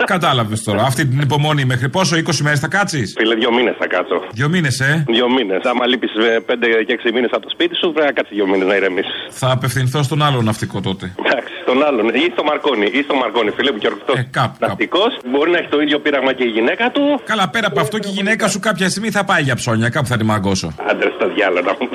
[0.06, 0.82] Κατάλαβες τώρα.
[0.82, 4.18] Αυτή την υπομονή μέχρι πόσο, 20 μέρες θα κάτσεις; Φίλε, δύο μήνες θα κάτσω.
[4.32, 5.62] Δύο μήνες, ε; Δύο μήνες.
[5.64, 6.12] Άμα λείπεις
[6.46, 9.14] 5 και 6 μήνες από το σπίτι σου, πρέπει να κάτσεις δύο μήνες να ηρεμήσεις.
[9.30, 11.06] Θα απευθυνθώ στον άλλο ναυτικό τότε.
[11.26, 12.08] Εντάξει, στον άλλον.
[12.08, 12.86] Ή στο Μαρκόνι.
[12.86, 14.14] Ή στο Μαρκόνι, φίλε μου και ορκωτό.
[14.18, 14.56] Ε, κάπου.
[14.60, 15.12] Ναυτικός.
[15.32, 17.22] Μπορεί να έχει το ίδιο πείραγμα και η γυναίκα του.
[17.26, 19.90] Καλά, πέρα από αυτό και η γυναίκα σου κάποια στιγμή θα πάει για ψώνια.
[19.90, 20.74] Κάπου θα τη μαγκώσω.
[20.90, 21.90] Άντρε στο διάλογο να μου.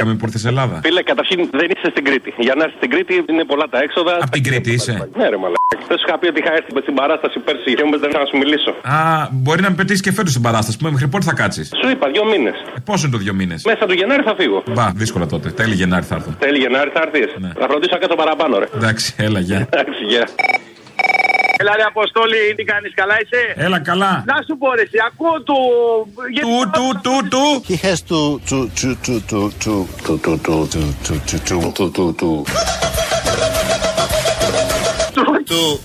[0.00, 0.12] Αμπά, τώρα πειραχτήκαμε.
[0.12, 0.76] Βρήκαμε που ήρθες Ελλάδα.
[0.86, 2.30] Φίλε, καταρχήν δεν είσαι στην Κρήτη.
[2.46, 4.14] Για να είσαι στην Κρήτη είναι πολλά τα έξοδα.
[4.24, 4.92] Απ' την Κρήτη είσαι.
[5.18, 5.54] Ναι, ρε μαλάκα.
[5.90, 8.30] Δεν σου είχα πει ότι είχα έρθει στην παράσταση πέρσι και όμως δεν ήθελα να
[8.32, 8.70] σου μιλήσω.
[8.96, 8.98] Α,
[9.42, 10.76] μπορεί να με πετύχεις και φέτος στην παράσταση.
[10.78, 12.56] Πούμε, μέχρι πότε θα κάτσεις; Σου είπα, δύο μήνες.
[12.88, 14.58] Πόσο είναι το δύο μήνες; Μέσα του Γενάρη θα φύγω.
[14.76, 15.48] Μπα, δύσκολα τότε.
[15.50, 16.30] Τέλη Γενάρη θα έρθω.
[16.38, 17.28] Τέλη Γενάρη θα έρθεις.
[17.60, 18.66] Θα φροντίσω να κάτσω παραπάνω, ρε.
[18.74, 19.60] Εντάξει, έλα, γεια.
[19.70, 20.24] Εντάξει, γεια.
[21.58, 23.54] Έλα ρε Αποστόλη, τι κάνεις, καλά είσαι.
[23.56, 24.24] Έλα καλά.
[24.26, 25.54] Να σου πω ρε, εσύ, ακούω το...
[26.40, 27.64] Του, του, του, του.
[27.68, 31.90] He has to, to, to, to, to, to, to, to, to, to, to, to, to,
[31.96, 32.30] to, to.
[35.46, 35.80] Του.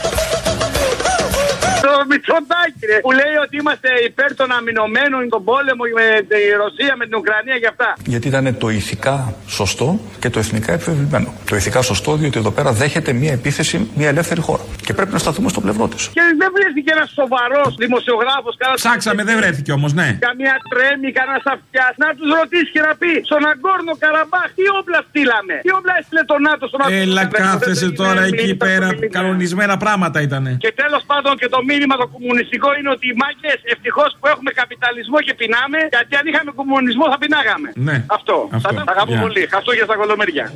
[1.82, 6.95] Το Μητσοτάκι ρε, που λέει ότι είμαστε υπέρ των αμυνωμένων, τον πόλεμο με τη Ρωσία,
[6.97, 7.93] με την Ουκρανία και αυτά.
[8.05, 9.88] Γιατί ήταν το ηθικά σωστό
[10.22, 11.30] και το εθνικά επιβεβλημένο.
[11.49, 14.64] Το ηθικά σωστό, διότι εδώ πέρα δέχεται μια επίθεση μια ελεύθερη χώρα.
[14.86, 16.03] Και πρέπει να σταθούμε στο πλευρό της.
[16.18, 18.80] Και δεν βρέθηκε ένας σοβαρός δημοσιογράφος, κανένας.
[18.84, 20.07] Ψάξαμε, δεν βρέθηκε όμως, ναι.
[20.28, 21.91] Καμία τρέμη, κανένας αυτιάς.
[22.03, 26.24] Να τους ρωτήσει και να πει στον Αγκόρνο Καραμπάχ τι όπλα στείλαμε; Τι όπλα έστειλε
[26.32, 28.88] το ΝΑΤΟ στον Αγκόρνο Έλα, κάθεσαι τώρα εκεί πέρα.
[29.18, 30.43] Κανονισμένα πράγματα ήταν.
[30.64, 34.49] Και τέλος πάντων και το μήνυμα το κομμουνιστικό είναι ότι οι μάγκες ευτυχώς που έχουμε
[34.62, 37.70] καπιταλισμό και πεινάμε, γιατί αν είχαμε κομμουνισμό θα πεινάγαμε.
[37.88, 37.97] Ναι.
[38.18, 38.36] Αυτό.
[38.57, 38.68] Αυτό.
[38.76, 39.24] Θα τα αγαπώ Γεια.
[39.26, 39.43] πολύ.
[39.52, 40.54] Χαστούγια στα κολομέρια.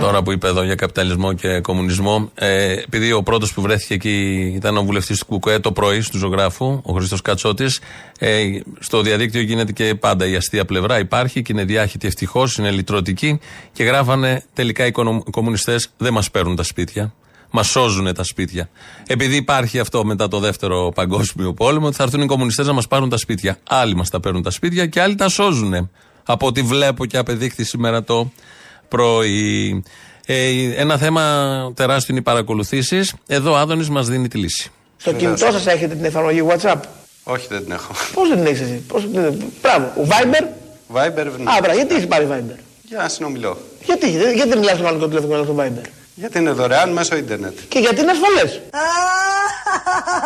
[0.00, 4.52] Τώρα που είπε εδώ για καπιταλισμό και κομμουνισμό, ε, επειδή ο πρώτος που βρέθηκε εκεί
[4.56, 7.80] ήταν ο βουλευτής του Κουκουέ το πρωί του ζωγράφου, ο Χρήστος Κατσότης,
[8.18, 8.42] ε,
[8.78, 10.98] στο διαδίκτυο γίνεται και πάντα η αστεία πλευρά.
[10.98, 13.40] Υπάρχει και είναι διάχυτη ευτυχώς, είναι λυτρωτική
[13.72, 14.90] και γράφανε τελικά οι
[15.30, 17.12] κομμουνιστές δεν μας παίρνουν τα σπίτια.
[17.54, 18.68] Μα σώζουν τα σπίτια.
[19.06, 22.86] Επειδή υπάρχει αυτό μετά το δεύτερο παγκόσμιο πόλεμο, ότι θα έρθουν οι κομμουνιστές να μας
[22.86, 23.56] πάρουν τα σπίτια.
[23.68, 25.90] Άλλοι μας τα παίρνουν τα σπίτια και άλλοι τα σώζουν.
[26.24, 28.32] Από ό,τι βλέπω και απεδείχθη σήμερα το
[28.88, 29.82] πρωί.
[30.26, 31.22] Ε, ένα θέμα
[31.76, 33.14] τεράστιο είναι οι παρακολουθήσεις.
[33.26, 34.70] Εδώ ο Άδωνης μας δίνει τη λύση.
[34.96, 36.80] Στο κινητό σας έχετε την εφαρμογή WhatsApp;
[37.22, 37.92] Όχι, δεν την έχω.
[38.14, 39.06] Πώς δεν την έχεις εσύ; Πώς...
[39.62, 39.92] Μπράβο.
[39.96, 40.44] Ο Viber;
[40.94, 41.50] Viber, ναι.
[41.50, 41.76] Α, μπράβο.
[41.76, 43.58] Γιατί έχει πάρει Viber; Για να συνομιλώ.
[43.84, 45.86] Γιατί, γιατί δεν μιλάς στο άλλο τηλέφωνο στο Viber;
[46.22, 47.58] Γιατί είναι δωρεάν μέσω ίντερνετ.
[47.68, 48.60] Και γιατί είναι ασφαλές.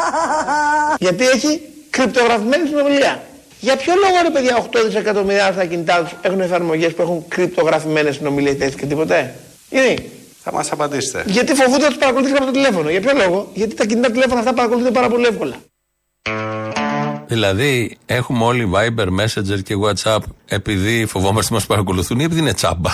[1.05, 3.23] γιατί έχει κρυπτογραφημένη συνομιλία.
[3.61, 8.15] Για ποιο λόγο ρε παιδιά 8 δισεκατομμυριά στα κινητά τους έχουν εφαρμογές που έχουν κρυπτογραφημένες
[8.15, 9.35] συνομιλίες και τίποτε;
[9.71, 10.11] Γιατί.
[10.43, 11.23] Θα μας απαντήσετε.
[11.27, 12.91] Γιατί φοβούνται να τους παρακολουθήσει από το τηλέφωνο.
[12.91, 15.57] Για ποιο λόγο; Γιατί τα κινητά τηλέφωνα αυτά παρακολουθούνται πάρα πολύ εύκολα.
[17.29, 22.53] Δηλαδή, έχουμε όλοι Viber, Messenger και WhatsApp επειδή φοβόμαστε να μας παρακολουθούν ή επειδή είναι
[22.53, 22.91] τσάμπα.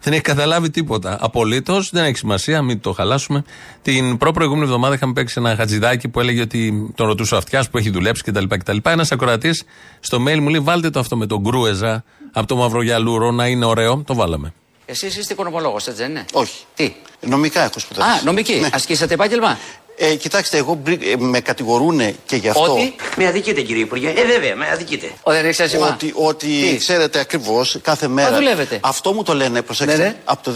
[0.00, 1.18] Δεν έχει καταλάβει τίποτα.
[1.20, 3.44] Απολύτως, δεν έχει σημασία, μην το χαλάσουμε.
[3.82, 7.78] Την προ-προηγούμενη εβδομάδα είχαμε παίξει ένα χατζηδάκι που έλεγε ότι τον ρωτούσε ο αυτιάς που
[7.78, 8.44] έχει δουλέψει κτλ.
[8.44, 8.76] κτλ.
[8.82, 9.64] Ένας ακροατής
[10.00, 13.64] στο mail μου λέει: Βάλτε το αυτό με τον Γκρούεζα από το Μαυρογιαλούρο να είναι
[13.64, 14.02] ωραίο.
[14.06, 14.52] Το βάλαμε.
[14.86, 16.64] Εσείς είστε οικονομολόγος, έτσι δεν είναι; Όχι.
[16.74, 18.10] Τι; Νομικά έχω σπουδάσει.
[18.10, 18.54] Α, νομική.
[18.54, 18.68] Ναι.
[18.72, 19.58] Ασκήσατε επάγγελμα;
[20.00, 22.72] Ε, κοιτάξτε, εγώ μπρι- ε, με κατηγορούν και γι' αυτό.
[22.72, 22.94] Ότι.
[23.16, 24.08] Με αδικείτε κύριε Υπουργέ.
[24.08, 25.10] Ε, βέβαια, με αδικείτε.
[25.22, 25.86] Ο, δεν έχει άσχημα.
[25.86, 28.34] Ότι, ότι Τι; ξέρετε ακριβώς κάθε μέρα.
[28.36, 28.78] δουλεύετε.
[28.82, 29.98] Αυτό μου το λένε, προσέξτε.
[29.98, 30.16] Ναι, ναι.
[30.24, 30.50] Από το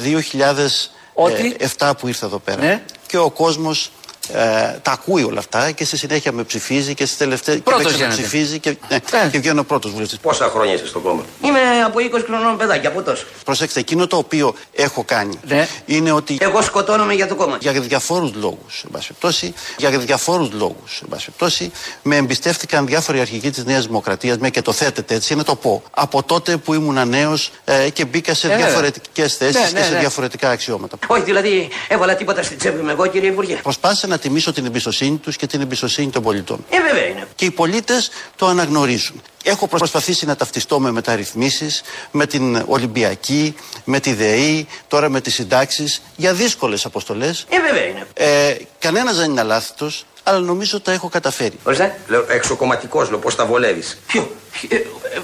[1.15, 2.63] Ότι; 2007 που ήρθα εδώ πέρα.
[2.63, 2.83] Ναι.
[3.07, 3.91] Και ο κόσμος
[4.29, 7.55] ε, τα ακούει όλα αυτά και στη συνέχεια με ψηφίζει και στις τελευταίε.
[7.55, 8.13] Και Πρώτος με γίνατε.
[8.15, 8.99] ψηφίζει και, ναι,
[9.31, 10.19] και βγαίνω πρώτος βουλευτής.
[10.19, 13.25] Πόσα χρόνια είστε στο κόμμα; Είμαι από 20 χρονών παιδάκι, από τόσο.
[13.45, 15.69] Προσέξτε, εκείνο το οποίο έχω κάνει Ναι.
[15.87, 16.37] είναι ότι.
[16.41, 17.57] Εγώ σκοτώνομαι για το κόμμα.
[17.61, 21.71] Για διαφόρους λόγους, εν πάση περιπτώσει, για διαφόρους λόγους, εν πάση περιπτώσει,
[22.03, 25.83] με εμπιστεύτηκαν διάφοροι αρχηγοί της Νέας Δημοκρατίας, με και το θέτετε έτσι, να το πω.
[25.91, 28.67] Από τότε που ήμουν νέος ε, και μπήκα σε Ε, βέβαια.
[28.67, 29.99] διαφορετικές θέσεις Ναι, και ναι, σε ναι.
[29.99, 30.97] διαφορετικά αξιώματα.
[31.07, 33.55] Όχι, δηλαδή έβαλα τίποτα στην τσέπη μου εγώ, κύριε Υπουργέ.
[33.63, 36.65] Προσπάθησα να τιμήσω την εμπιστοσύνη τους και την εμπιστοσύνη των πολιτών.
[36.71, 37.27] Ε, βέβαια είναι.
[37.35, 39.23] Και οι πολίτες το αναγνωρίζουν.
[39.45, 43.55] Έχω προσπαθήσει να ταυτιστώ με μεταρρυθμίσεις, με την Ολυμπιακή,
[43.85, 47.47] με τη ΔΕΗ, τώρα με τις συντάξεις, για δύσκολες αποστολές.
[47.49, 48.07] Ε, βέβαια είναι.
[48.15, 51.59] Ε, Κανένας δεν είναι αλάθητος, αλλά νομίζω τα έχω καταφέρει.
[51.65, 53.99] Ορίστε, λέω εξοκομματικό, λέω πώς τα βολεύεις.
[54.07, 54.31] Ποιο.
[54.69, 54.77] Ε,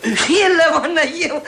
[0.09, 1.43] Τι έλεγα, Παναγία μου.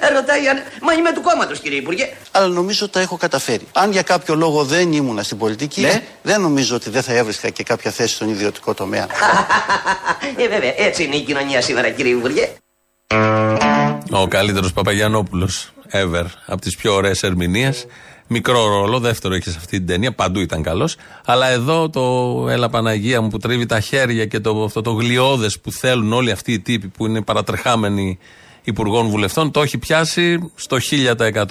[0.00, 2.12] Ε, Ρωτάει, αν- μα είμαι του κόμματος, κύριε Υπουργέ.
[2.30, 3.66] Αλλά νομίζω τα έχω καταφέρει.
[3.72, 6.02] Αν για κάποιο λόγο δεν ήμουνα στην πολιτική, Ναι.
[6.22, 9.06] δεν νομίζω ότι δεν θα έβρισκα και κάποια θέση στον ιδιωτικό τομέα.
[10.36, 12.48] Ε, βέβαια, έτσι είναι η κοινωνία σήμερα, κύριε Υπουργέ.
[14.10, 16.24] Ο καλύτερος Παπαγιανόπουλος ever.
[16.46, 17.86] Από τις πιο ωραίες ερμηνείες.
[18.26, 20.12] Μικρό ρόλο, δεύτερο είχες σε αυτή την ταινία.
[20.12, 20.96] Παντού ήταν καλός.
[21.24, 25.60] Αλλά εδώ το Έλα Παναγία μου που τρίβει τα χέρια και το, αυτό το γλιώδες
[25.60, 28.18] που θέλουν όλοι αυτοί οι τύποι που είναι παρατρεχάμενοι
[28.64, 31.44] υπουργών βουλευτών το έχει πιάσει στο 1000%.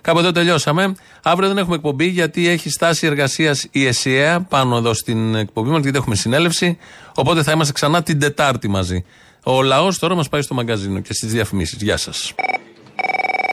[0.00, 0.94] Κάπου εδώ τελειώσαμε.
[1.22, 5.82] Αύριο δεν έχουμε εκπομπή γιατί έχει στάση εργασίας η ΕΣΥΑ πάνω εδώ στην εκπομπή μας
[5.82, 6.78] γιατί έχουμε συνέλευση.
[7.14, 9.04] Οπότε θα είμαστε ξανά την Τετάρτη μαζί.
[9.42, 11.82] Ο λαός τώρα μας πάει στο μαγκαζίνο και στις διαφημίσεις.
[11.82, 12.34] Γεια σας.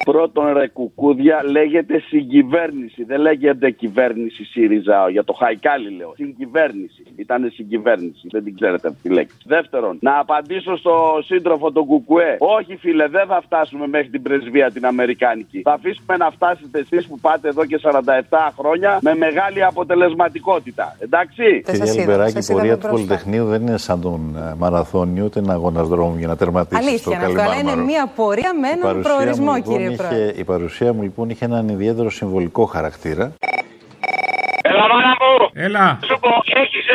[0.06, 3.04] Πρώτον, ρε κουκούδια, λέγεται συγκυβέρνηση.
[3.04, 5.10] Δεν λέγεται κυβέρνηση ΣΥΡΙΖΑ.
[5.10, 6.12] Για το Χαϊκάλι λέω.
[6.16, 7.04] Συγκυβέρνηση.
[7.16, 8.28] Ήταν συγκυβέρνηση.
[8.32, 9.36] Δεν την ξέρετε αυτή τη λέξη.
[9.46, 10.94] Δεύτερον, να απαντήσω στο
[11.26, 12.36] σύντροφο τον Κουκουέ.
[12.40, 15.62] Όχι, φίλε, δεν θα φτάσουμε μέχρι την πρεσβεία την Αμερικάνικη.
[15.62, 20.96] Θα αφήσουμε να φτάσετε εσείς που πάτε εδώ και 47 χρόνια με μεγάλη αποτελεσματικότητα.
[21.00, 25.54] Εντάξει; Κυρία Λιμπεράκη, η πορεία του Πολυτεχνείου δεν είναι σαν τον ε, μαραθώνιο, ούτε ένα
[25.54, 27.86] αγώνας δρόμου για να τερματίσεις το Αλήθεια είναι αυτό, αλλά είναι Καλιμάρμαρο.
[27.86, 30.40] μια πορεία με Η έναν παρουσία προορισμό, μου, λοιπόν, κύριε είχε- Πρόεδρε.
[30.40, 33.34] Η παρουσία μου λοιπόν είχε έναν ιδιαίτερο συμβολικό χαρακτήρα.
[34.70, 35.34] Έλα, μάνα μου!
[35.66, 35.86] Έλα!
[36.10, 36.86] Σου πω, έχεις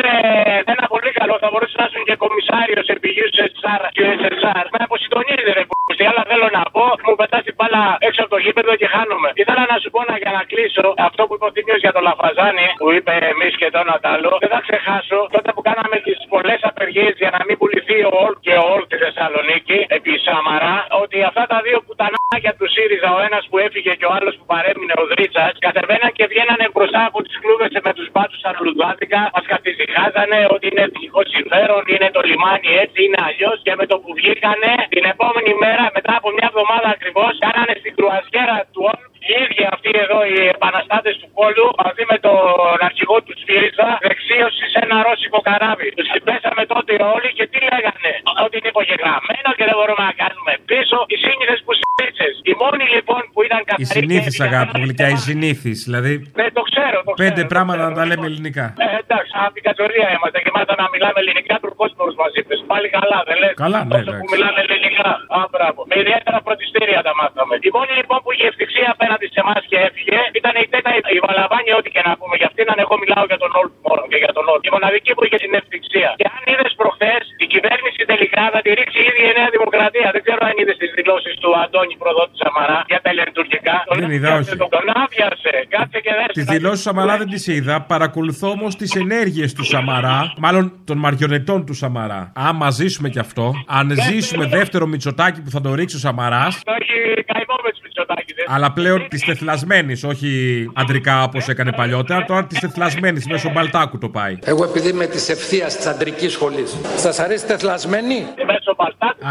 [0.73, 1.35] ένα πολύ καλό.
[1.43, 4.65] Θα μπορούσε να είσαι και κομισάριος επιγείου του SSR και SSR.
[4.73, 6.03] Με αποσυντονίζει, ρε πούστη.
[6.09, 9.29] Αλλά θέλω να πω, μου πετάς την μπάλα έξω από το γήπεδο και χάνομαι.
[9.41, 12.01] Ήθελα να σου πω να, για να κλείσω αυτό που είπε ο Θήμιος για το
[12.07, 13.79] Λαφαζάνι, που είπε εμείς και το
[14.13, 14.31] άλλο.
[14.43, 18.33] Δεν θα ξεχάσω τότε που κάναμε τις πολλές απεργίες για να μην πουληθεί ο Όλ
[18.45, 23.19] και ο Όλ στη Θεσσαλονίκη επί Σάμαρα, ότι αυτά τα δύο πουτανάκια τους ΣΥΡΙΖΑ, ο
[23.27, 27.19] ένας που έφυγε και ο άλλος που παρέμεινε ο Δρίτσα, κατεβαίναν και βγαίνανε μπροστά από
[27.25, 32.71] τις κλούβες με τους μπάτσους αλουδάδικα, μας καθησυχάζανε ότι είναι εθνικό συμφέρον, είναι το λιμάνι
[32.83, 33.57] έτσι, είναι αλλιώς.
[33.65, 37.91] Και με το που βγήκανε την επόμενη μέρα, μετά από μια εβδομάδα ακριβώς, κάνανε στην
[37.97, 43.17] κρουαζιέρα του Όλ οι ίδιοι αυτοί εδώ οι επαναστάτες του πόλου μαζί με τον αρχηγό
[43.25, 45.87] του ΣΥΡΙΖΑ δεξίωση σε ένα ρώσικο καράβι.
[45.97, 48.11] Τους πέσαμε τότε όλοι και τι λέγανε;
[48.45, 50.97] Ότι είναι υπογεγραμμένο και δεν μπορούμε να κάνουμε πίσω.
[51.13, 52.27] Οι σύνηθες που σύνηθε.
[52.49, 53.85] Οι μόνοι λοιπόν που ήταν Η καθαροί.
[53.97, 55.77] συνήθις, αγάπη μου, γλυκιά, η συνήθις.
[55.87, 57.19] Δηλαδή, Ναι, το ξέρω, το ξέρω.
[57.23, 58.65] πέντε πράγματα να τα λέμε ελληνικά.
[58.85, 62.53] Ε, εντάξει, από την κατσορία είμαστε και μάθαμε να μιλάμε ελληνικά τουρκόσμορου μα είπε.
[62.71, 64.31] Πάλι καλά, δεν λες; Καλά, ναι, Όσο που εντάξει.
[64.33, 65.09] μιλάνε ελληνικά.
[65.37, 65.79] Α, μπράβο.
[65.89, 67.53] Με ιδιαίτερα φροντιστήρια τα μάθαμε.
[67.69, 71.19] Η μόνη λοιπόν που είχε ευτυχία απέναντι σε εμάς και έφυγε ήταν η τέτα η
[71.25, 72.65] Βαλαβάνη, ό,τι και να πούμε για αυτήν.
[72.73, 74.61] Αν εγώ μιλάω για τον Όλτ μόνο και για τον Όλτ.
[74.69, 76.09] Η μοναδική που είχε την ευτυχία.
[76.21, 80.07] Και αν είδες προχθές, η κυβέρνηση τελικά θα τη ρίξει η ίδια η Νέα Δημοκρατία.
[80.15, 84.29] Δεν ξέρω αν είδες τις δηλώσεις του Αντώνη Προδότη Σαμαρά για τα ελληνοτουρκικά; Δεν είδα,
[84.39, 84.55] όχι.
[84.77, 85.53] Τον άδειασε.
[85.75, 86.29] Κάτσε και δες.
[86.37, 87.75] Τι δηλώσει του Σαμαρά δεν τις είδα.
[87.93, 92.21] Παρακολουθώ όμως τις ενέργειες του Σαμαρά, μάλλον των μαριονετών του Σαμαρά.
[92.49, 96.73] Άμα ζήσουμε κι αυτό, αν ζήσουμε δεύτερο μυτσοτάκι που θα το ρίξει ο Σαμαράς, Το
[96.79, 98.45] έχει καημό με του Μητσοτάκηδες.
[98.47, 100.29] αλλά πλέον της τεθλασμένης, όχι
[100.73, 104.37] αντρικά όπως έκανε παλιότερα, τώρα της τεθλασμένης μέσω μπαλτάκου το πάει.
[104.43, 106.77] Εγώ επειδή είμαι της ευθείας της αντρικής σχολής.
[106.95, 108.25] Σας αρέσει τεθλασμένη;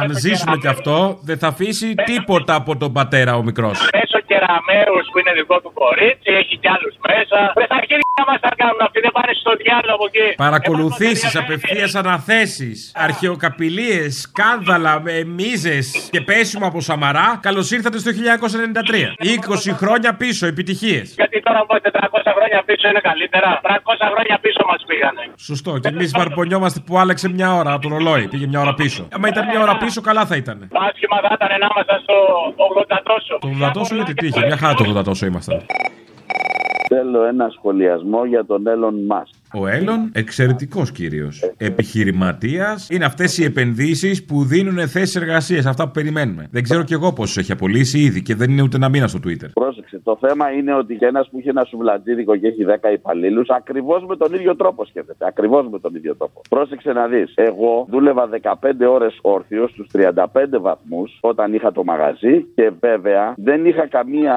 [0.01, 3.79] Αν ζήσουμε κι αυτό, δεν θα αφήσει τίποτα από τον πατέρα ο μικρός.
[3.93, 7.39] Μέσω κεραμέου που είναι δικό του κορίτσι, έχει κι άλλους μέσα.
[7.55, 10.35] Δεν τα αρχίδια μας τα κάνουν αυτοί, δεν πάνε στο διάλογο εκεί.
[10.37, 17.39] Παρακολουθήσεις, απευθείας αναθέσεις, αρχαιοκαπηλίες, σκάνδαλα, μίζες και πέσιμο από Σαμαρά.
[17.43, 19.15] Καλώς ήρθατε στο 1993.
[19.19, 21.15] 20 χρόνια πίσω, επιτυχίες.
[21.21, 23.61] Γιατί τώρα που 400 χρόνια πίσω είναι καλύτερα.
[23.63, 25.23] 300 χρόνια πίσω μας πήγανε.
[25.49, 25.79] Σωστό.
[25.79, 28.29] Και εμείς βαρπονιόμαστε που άλλαξε μια ώρα από το ρολόι.
[28.29, 29.03] Πήγε μια ώρα πίσω.
[29.17, 30.59] Άμα ήταν μια ώρα πίσω, καλά θα ήταν.
[30.89, 32.17] Άσχημα θα ήταν να ήμασταν στο
[32.57, 33.33] 80 τόσο.
[33.45, 35.61] Το 80 τόσο γιατί τι είχε, μια χαρά το 80 τόσο ήμασταν.
[36.89, 39.35] Θέλω ένα σχολιασμό για τον Έλλον Μάσκ.
[39.55, 41.53] Ο Έλλον, εξαιρετικός κύριος.
[41.57, 42.89] Επιχειρηματίας.
[42.91, 45.67] Είναι αυτές οι επενδύσεις που δίνουν θέσεις εργασίας.
[45.67, 46.49] Αυτά που περιμένουμε.
[46.51, 49.19] Δεν ξέρω κι εγώ πόσους έχει απολύσει ήδη και δεν είναι ούτε ένα μήνα στο
[49.25, 49.49] Twitter.
[49.53, 53.49] Πρόσεξε, το θέμα είναι ότι και ένας που έχει ένα σουβλατζίδικο και έχει 10 υπαλλήλους,
[53.49, 55.27] ακριβώς με τον ίδιο τρόπο σκέφτεται.
[55.27, 56.41] Ακριβώς με τον ίδιο τρόπο.
[56.49, 57.33] Πρόσεξε να δεις.
[57.35, 63.67] Εγώ δούλευα 15 ώρες όρθιος στους 35 βαθμούς όταν είχα το μαγαζί και βέβαια δεν
[63.67, 64.37] είχα καμία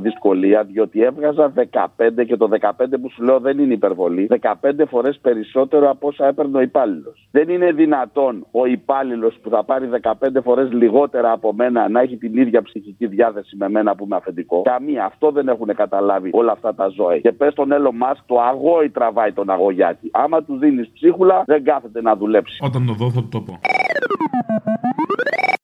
[0.00, 4.02] δυσκολία διότι έβγαζα 15 και το 15 που σου λέω δεν είναι υπερβολή.
[4.40, 4.52] 15
[4.88, 7.28] φορές περισσότερο από όσα έπαιρνε ο υπάλληλος.
[7.30, 12.16] Δεν είναι δυνατόν ο υπάλληλος που θα πάρει 15 φορές λιγότερα από μένα να έχει
[12.16, 14.62] την ίδια ψυχική διάθεση με μένα που είμαι αφεντικό.
[14.62, 15.04] Καμία.
[15.04, 17.18] Αυτό δεν έχουν καταλάβει όλα αυτά τα ζώα.
[17.18, 20.10] Και πες τον Έλλο Μάσκ, το αγόη τραβάει τον αγωγιάτη.
[20.12, 22.58] Άμα του δίνεις ψίχουλα, δεν κάθεται να δουλέψει.
[22.60, 23.60] Όταν το δω θα του το πω.